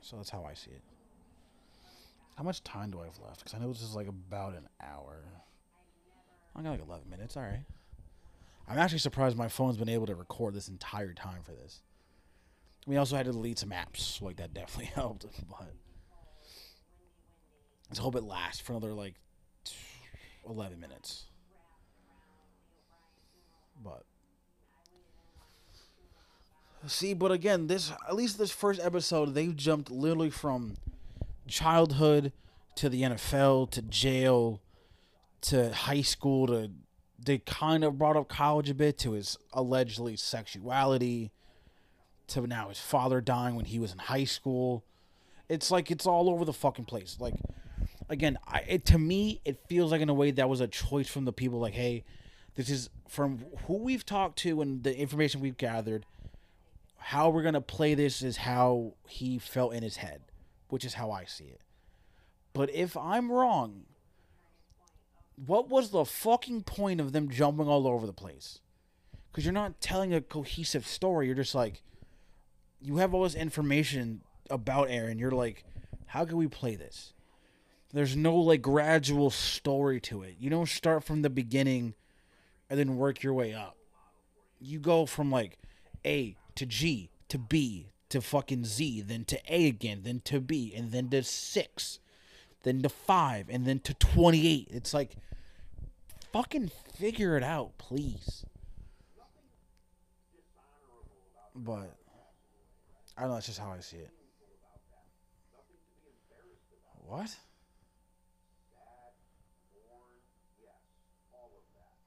[0.00, 0.82] So that's how I see it.
[2.36, 3.38] How much time do I have left?
[3.38, 5.22] Because I know this is like about an hour.
[6.56, 7.36] I got like 11 minutes.
[7.36, 7.62] All right.
[8.66, 11.82] I'm actually surprised my phone's been able to record this entire time for this.
[12.84, 15.26] We also had to delete some apps, like that definitely helped.
[15.48, 15.74] But
[17.88, 19.14] let's hope it lasts for another like
[20.44, 21.26] 11 minutes.
[23.80, 24.06] But
[26.86, 30.76] see, but again, this at least this first episode, they jumped literally from
[31.46, 32.32] childhood
[32.76, 34.60] to the NFL to jail
[35.42, 36.70] to high school to
[37.24, 41.30] they kind of brought up college a bit to his allegedly sexuality,
[42.28, 44.84] to now his father dying when he was in high school.
[45.48, 47.16] It's like it's all over the fucking place.
[47.20, 47.34] Like,
[48.08, 51.08] again, I, it, to me, it feels like in a way that was a choice
[51.08, 51.60] from the people.
[51.60, 52.04] Like, hey,
[52.56, 56.06] this is from who we've talked to and the information we've gathered.
[57.04, 60.22] How we're gonna play this is how he felt in his head,
[60.68, 61.60] which is how I see it.
[62.52, 63.84] But if I'm wrong,
[65.36, 68.60] what was the fucking point of them jumping all over the place?
[69.30, 71.26] Because you're not telling a cohesive story.
[71.26, 71.82] You're just like,
[72.80, 75.18] you have all this information about Aaron.
[75.18, 75.64] You're like,
[76.06, 77.14] how can we play this?
[77.92, 80.36] There's no like gradual story to it.
[80.38, 81.94] You don't start from the beginning
[82.70, 83.76] and then work your way up.
[84.60, 85.58] You go from like
[86.04, 90.74] A to G to B to fucking Z, then to A again, then to B,
[90.76, 91.98] and then to six,
[92.62, 94.68] then to five, and then to 28.
[94.70, 95.16] It's like,
[96.30, 98.44] fucking figure it out, please.
[101.54, 101.96] But,
[103.16, 104.10] I don't know, that's just how I see it.
[107.06, 107.34] What?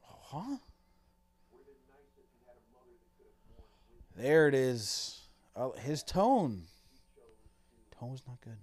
[0.03, 0.57] Huh?
[4.15, 5.27] There it is.
[5.55, 6.63] Oh, his tone.
[7.99, 8.57] Tone was not good.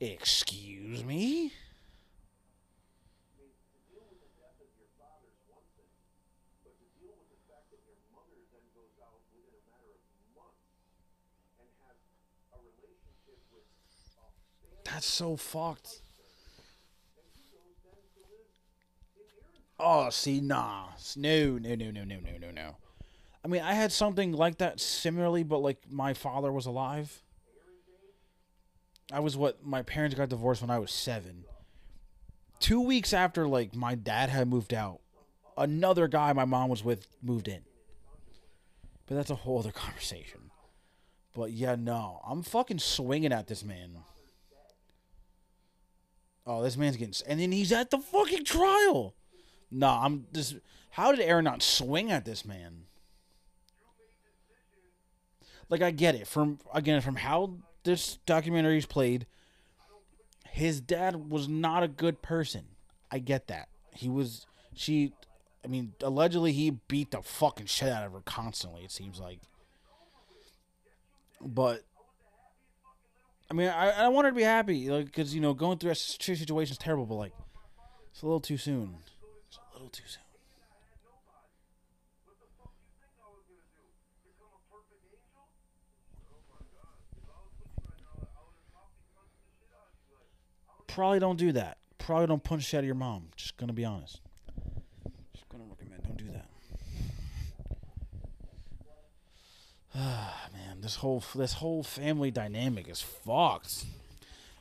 [0.00, 1.52] Excuse me?
[14.84, 16.00] That's so fucked.
[19.82, 20.88] Oh, see, nah.
[21.16, 22.76] No, no, no, no, no, no, no, no.
[23.42, 27.22] I mean, I had something like that similarly, but like my father was alive.
[29.10, 31.44] I was what my parents got divorced when I was seven.
[32.60, 35.00] Two weeks after, like my dad had moved out,
[35.56, 37.62] another guy my mom was with moved in.
[39.06, 40.50] But that's a whole other conversation.
[41.34, 43.96] But yeah, no, I'm fucking swinging at this man.
[46.46, 49.14] Oh, this man's getting, and then he's at the fucking trial.
[49.70, 50.56] Nah, I'm just.
[50.90, 52.84] How did Aaron not swing at this man?
[55.68, 57.54] Like I get it from again from how
[57.84, 59.26] this documentary is played.
[60.50, 62.64] His dad was not a good person.
[63.10, 63.68] I get that.
[63.92, 64.46] He was.
[64.74, 65.12] She.
[65.64, 68.82] I mean, allegedly he beat the fucking shit out of her constantly.
[68.82, 69.38] It seems like.
[71.40, 71.84] But.
[73.48, 75.90] I mean, I, I want her to be happy, like, because you know, going through
[75.90, 77.32] a situation is terrible, but like,
[78.12, 78.94] it's a little too soon.
[79.80, 80.22] Little too soon.
[90.86, 91.78] Probably don't do that.
[91.96, 93.28] Probably don't punch shit out of your mom.
[93.36, 94.20] Just gonna be honest.
[95.32, 96.46] Just gonna recommend don't do that.
[99.94, 103.86] Ah man, this whole this whole family dynamic is fucked.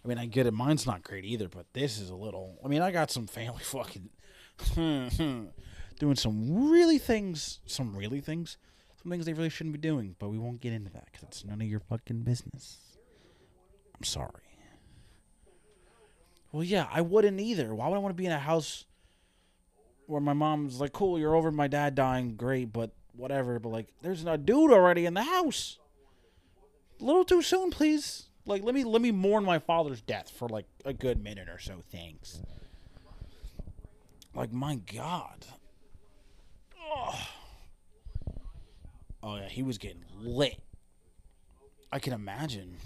[0.06, 0.54] I mean, I get it.
[0.54, 2.58] Mine's not great either, but this is a little.
[2.64, 4.10] I mean, I got some family fucking
[4.76, 8.58] doing some really things, some really things,
[9.02, 10.16] some things they really shouldn't be doing.
[10.20, 12.78] But we won't get into that because it's none of your fucking business.
[13.96, 14.50] I'm sorry.
[16.52, 17.76] Well, yeah, I wouldn't either.
[17.76, 18.86] Why would I want to be in a house
[20.08, 23.88] where my mom's like, "Cool, you're over my dad dying, great, but whatever." But like,
[24.02, 25.78] there's a dude already in the house.
[27.00, 28.30] A little too soon, please.
[28.46, 31.60] Like, let me let me mourn my father's death for like a good minute or
[31.60, 31.84] so.
[31.92, 32.42] Thanks.
[34.34, 35.46] Like, my God.
[36.96, 37.16] Ugh.
[39.22, 40.60] Oh yeah, he was getting lit.
[41.92, 42.78] I can imagine.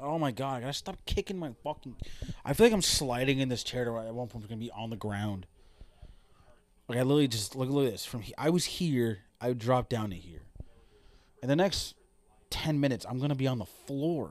[0.00, 1.96] Oh my god, I gotta stop kicking my fucking.
[2.44, 4.70] I feel like I'm sliding in this chair to at one point I'm gonna be
[4.70, 5.46] on the ground.
[6.88, 8.04] Like I literally just look look at this.
[8.04, 10.42] From he- I was here, I dropped down to here.
[11.42, 11.94] In the next
[12.50, 14.30] ten minutes, I'm gonna be on the floor.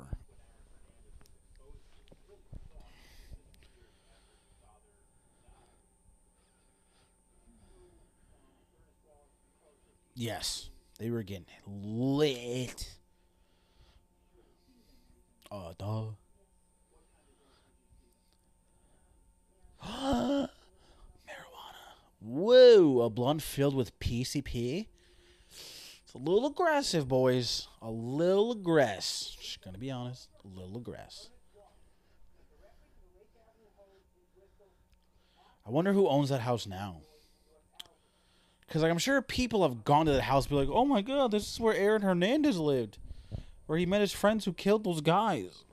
[10.19, 12.93] Yes, they were getting lit.
[15.49, 16.07] Uh, duh.
[19.87, 20.49] Marijuana.
[22.19, 24.87] Whoa, a blunt filled with PCP.
[26.03, 27.69] It's a little aggressive, boys.
[27.81, 29.39] A little aggressive.
[29.39, 31.31] Just gonna be honest, a little aggressive.
[35.65, 37.03] I wonder who owns that house now.
[38.69, 41.31] Because like, I'm sure people have gone to the house be like, oh my god,
[41.31, 42.99] this is where Aaron Hernandez lived.
[43.65, 45.63] Where he met his friends who killed those guys.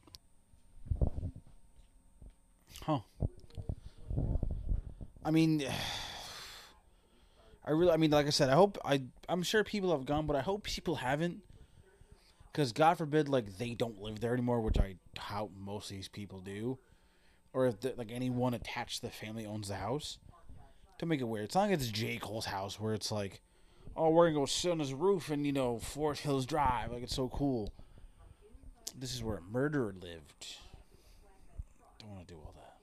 [2.85, 3.01] Huh.
[5.23, 5.63] I mean,
[7.67, 10.27] I really, I mean, like I said, I hope I, I'm sure people have gone,
[10.27, 11.41] but I hope people haven't,
[12.51, 16.09] because God forbid, like they don't live there anymore, which I doubt most of these
[16.09, 16.79] people do,
[17.53, 20.17] or if the, like anyone attached to the family owns the house,
[20.99, 21.47] to make it weird.
[21.47, 23.43] It's not like it's J Cole's house where it's like,
[23.97, 27.03] oh, we're gonna go sit on his roof and you know Forest Hills Drive, like
[27.03, 27.73] it's so cool.
[28.99, 30.57] This is where a murderer lived.
[31.99, 32.77] Don't want to do all that.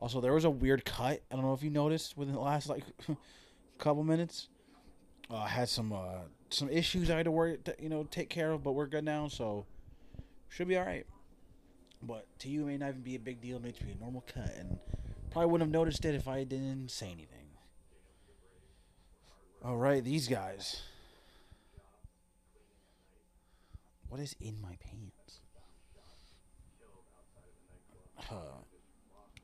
[0.00, 1.22] Also, there was a weird cut.
[1.30, 2.84] I don't know if you noticed within the last like
[3.78, 4.48] couple minutes.
[5.30, 6.20] Uh, I had some uh,
[6.50, 9.04] some issues I had to worry, to, you know, take care of, but we're good
[9.04, 9.66] now, so
[10.48, 11.06] should be all right.
[12.02, 13.56] But to you, it may not even be a big deal.
[13.56, 14.78] It may just be a normal cut, and
[15.30, 17.46] probably wouldn't have noticed it if I didn't say anything.
[19.64, 20.82] All right, these guys.
[24.08, 25.40] What is in my pants?
[28.30, 28.62] Uh,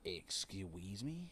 [0.04, 1.30] excuse me?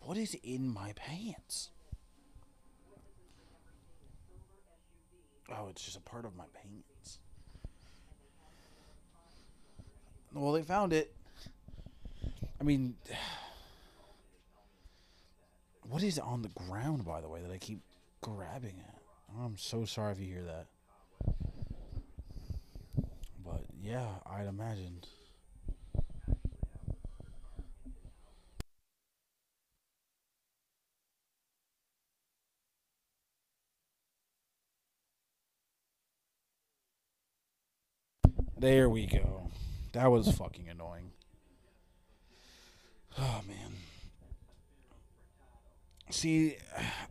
[0.00, 1.70] What is in my pants?
[5.50, 6.91] Oh, it's just a part of my pants.
[10.34, 11.14] Well, they found it.
[12.60, 12.94] I mean,
[15.88, 17.80] what is on the ground, by the way, that I keep
[18.20, 18.98] grabbing at?
[19.36, 20.66] Oh, I'm so sorry if you hear that.
[23.44, 25.02] But yeah, I'd imagine.
[38.58, 39.51] There we go.
[39.92, 41.12] That was fucking annoying.
[43.18, 43.74] Oh man.
[46.08, 46.56] See,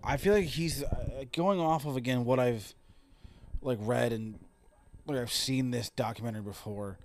[0.03, 2.73] I feel like he's uh, going off of again what I've
[3.61, 4.39] like read and
[5.05, 6.97] like I've seen this documentary before.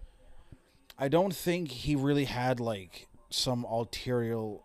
[0.99, 4.57] I don't think he really had like some ulterior,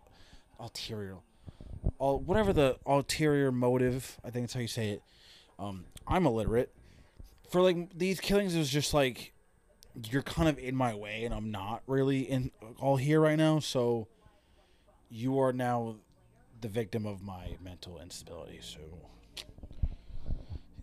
[0.58, 1.16] ulterior,
[1.98, 4.18] all whatever the ulterior motive.
[4.24, 5.02] I think that's how you say it.
[5.58, 6.72] Um, I'm illiterate.
[7.50, 9.34] For like these killings, it was just like
[10.10, 13.58] you're kind of in my way, and I'm not really in all here right now.
[13.58, 14.08] So
[15.10, 15.96] you are now
[16.60, 18.60] the victim of my mental instability.
[18.62, 18.80] So,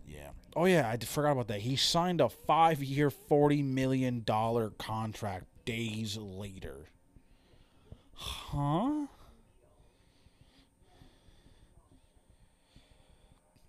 [0.06, 0.30] yeah.
[0.54, 1.60] Oh yeah, I forgot about that.
[1.60, 6.90] He signed a five-year, forty million dollar contract days later.
[8.14, 9.06] Huh?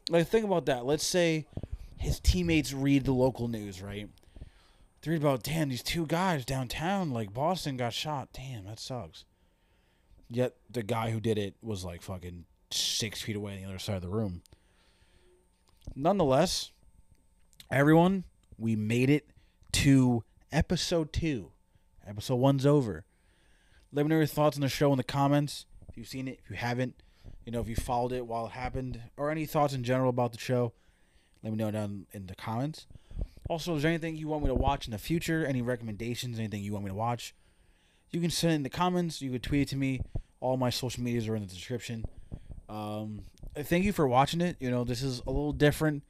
[0.10, 0.86] Like, think about that.
[0.86, 1.48] Let's say
[1.98, 4.10] his teammates read the local news, right?
[5.02, 8.30] They read about, damn, these two guys downtown, like Boston, got shot.
[8.34, 9.26] Damn, that sucks.
[10.30, 13.80] Yet the guy who did it was like fucking six feet away on the other
[13.80, 14.44] side of the room.
[15.96, 16.72] Nonetheless,
[17.72, 18.26] everyone,
[18.58, 19.28] we made it
[19.74, 21.52] to episode two.
[22.08, 23.04] Episode one's over.
[23.92, 25.66] Let me know your thoughts on the show in the comments.
[25.90, 26.96] If you've seen it, if you haven't,
[27.44, 30.32] you know, if you followed it while it happened, or any thoughts in general about
[30.32, 30.74] the show,
[31.44, 32.86] let me know down in the comments.
[33.52, 35.46] Also, is there anything you want me to watch in the future?
[35.46, 36.40] Any recommendations?
[36.40, 37.36] Anything you want me to watch?
[38.10, 39.22] You can send it in the comments.
[39.22, 40.00] You can tweet it to me.
[40.40, 42.06] All my social medias are in the description.
[42.70, 43.24] Um,
[43.54, 44.56] thank you for watching it.
[44.62, 46.04] You know, this is a little different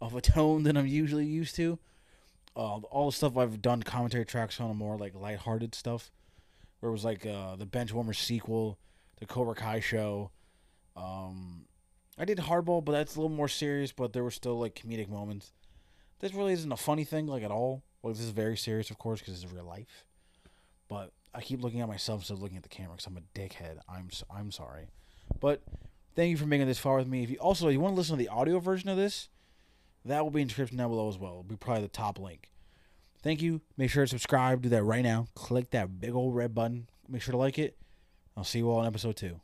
[0.00, 1.78] of a tone than I'm usually used to.
[2.56, 6.10] Uh, all the stuff I've done commentary tracks on are more like lighthearted stuff.
[6.80, 8.76] Where it was like uh, the Benchwarmer sequel,
[9.20, 10.32] the Cobra Kai show.
[10.96, 11.66] Um,
[12.18, 13.92] I did Hardball, but that's a little more serious.
[13.92, 15.52] But there were still like comedic moments.
[16.20, 17.82] This really isn't a funny thing like at all.
[18.02, 20.04] Like this is very serious, of course, because it's real life.
[20.88, 23.38] But I keep looking at myself instead of looking at the camera because I'm a
[23.38, 23.78] dickhead.
[23.88, 24.88] I'm I'm sorry,
[25.40, 25.62] but
[26.16, 27.22] thank you for making this far with me.
[27.22, 29.28] If you also if you want to listen to the audio version of this,
[30.04, 31.32] that will be in the description down below as well.
[31.32, 32.50] It'll be probably the top link.
[33.22, 33.60] Thank you.
[33.76, 34.62] Make sure to subscribe.
[34.62, 35.26] Do that right now.
[35.34, 36.88] Click that big old red button.
[37.08, 37.76] Make sure to like it.
[38.36, 39.40] I'll see you all in episode two.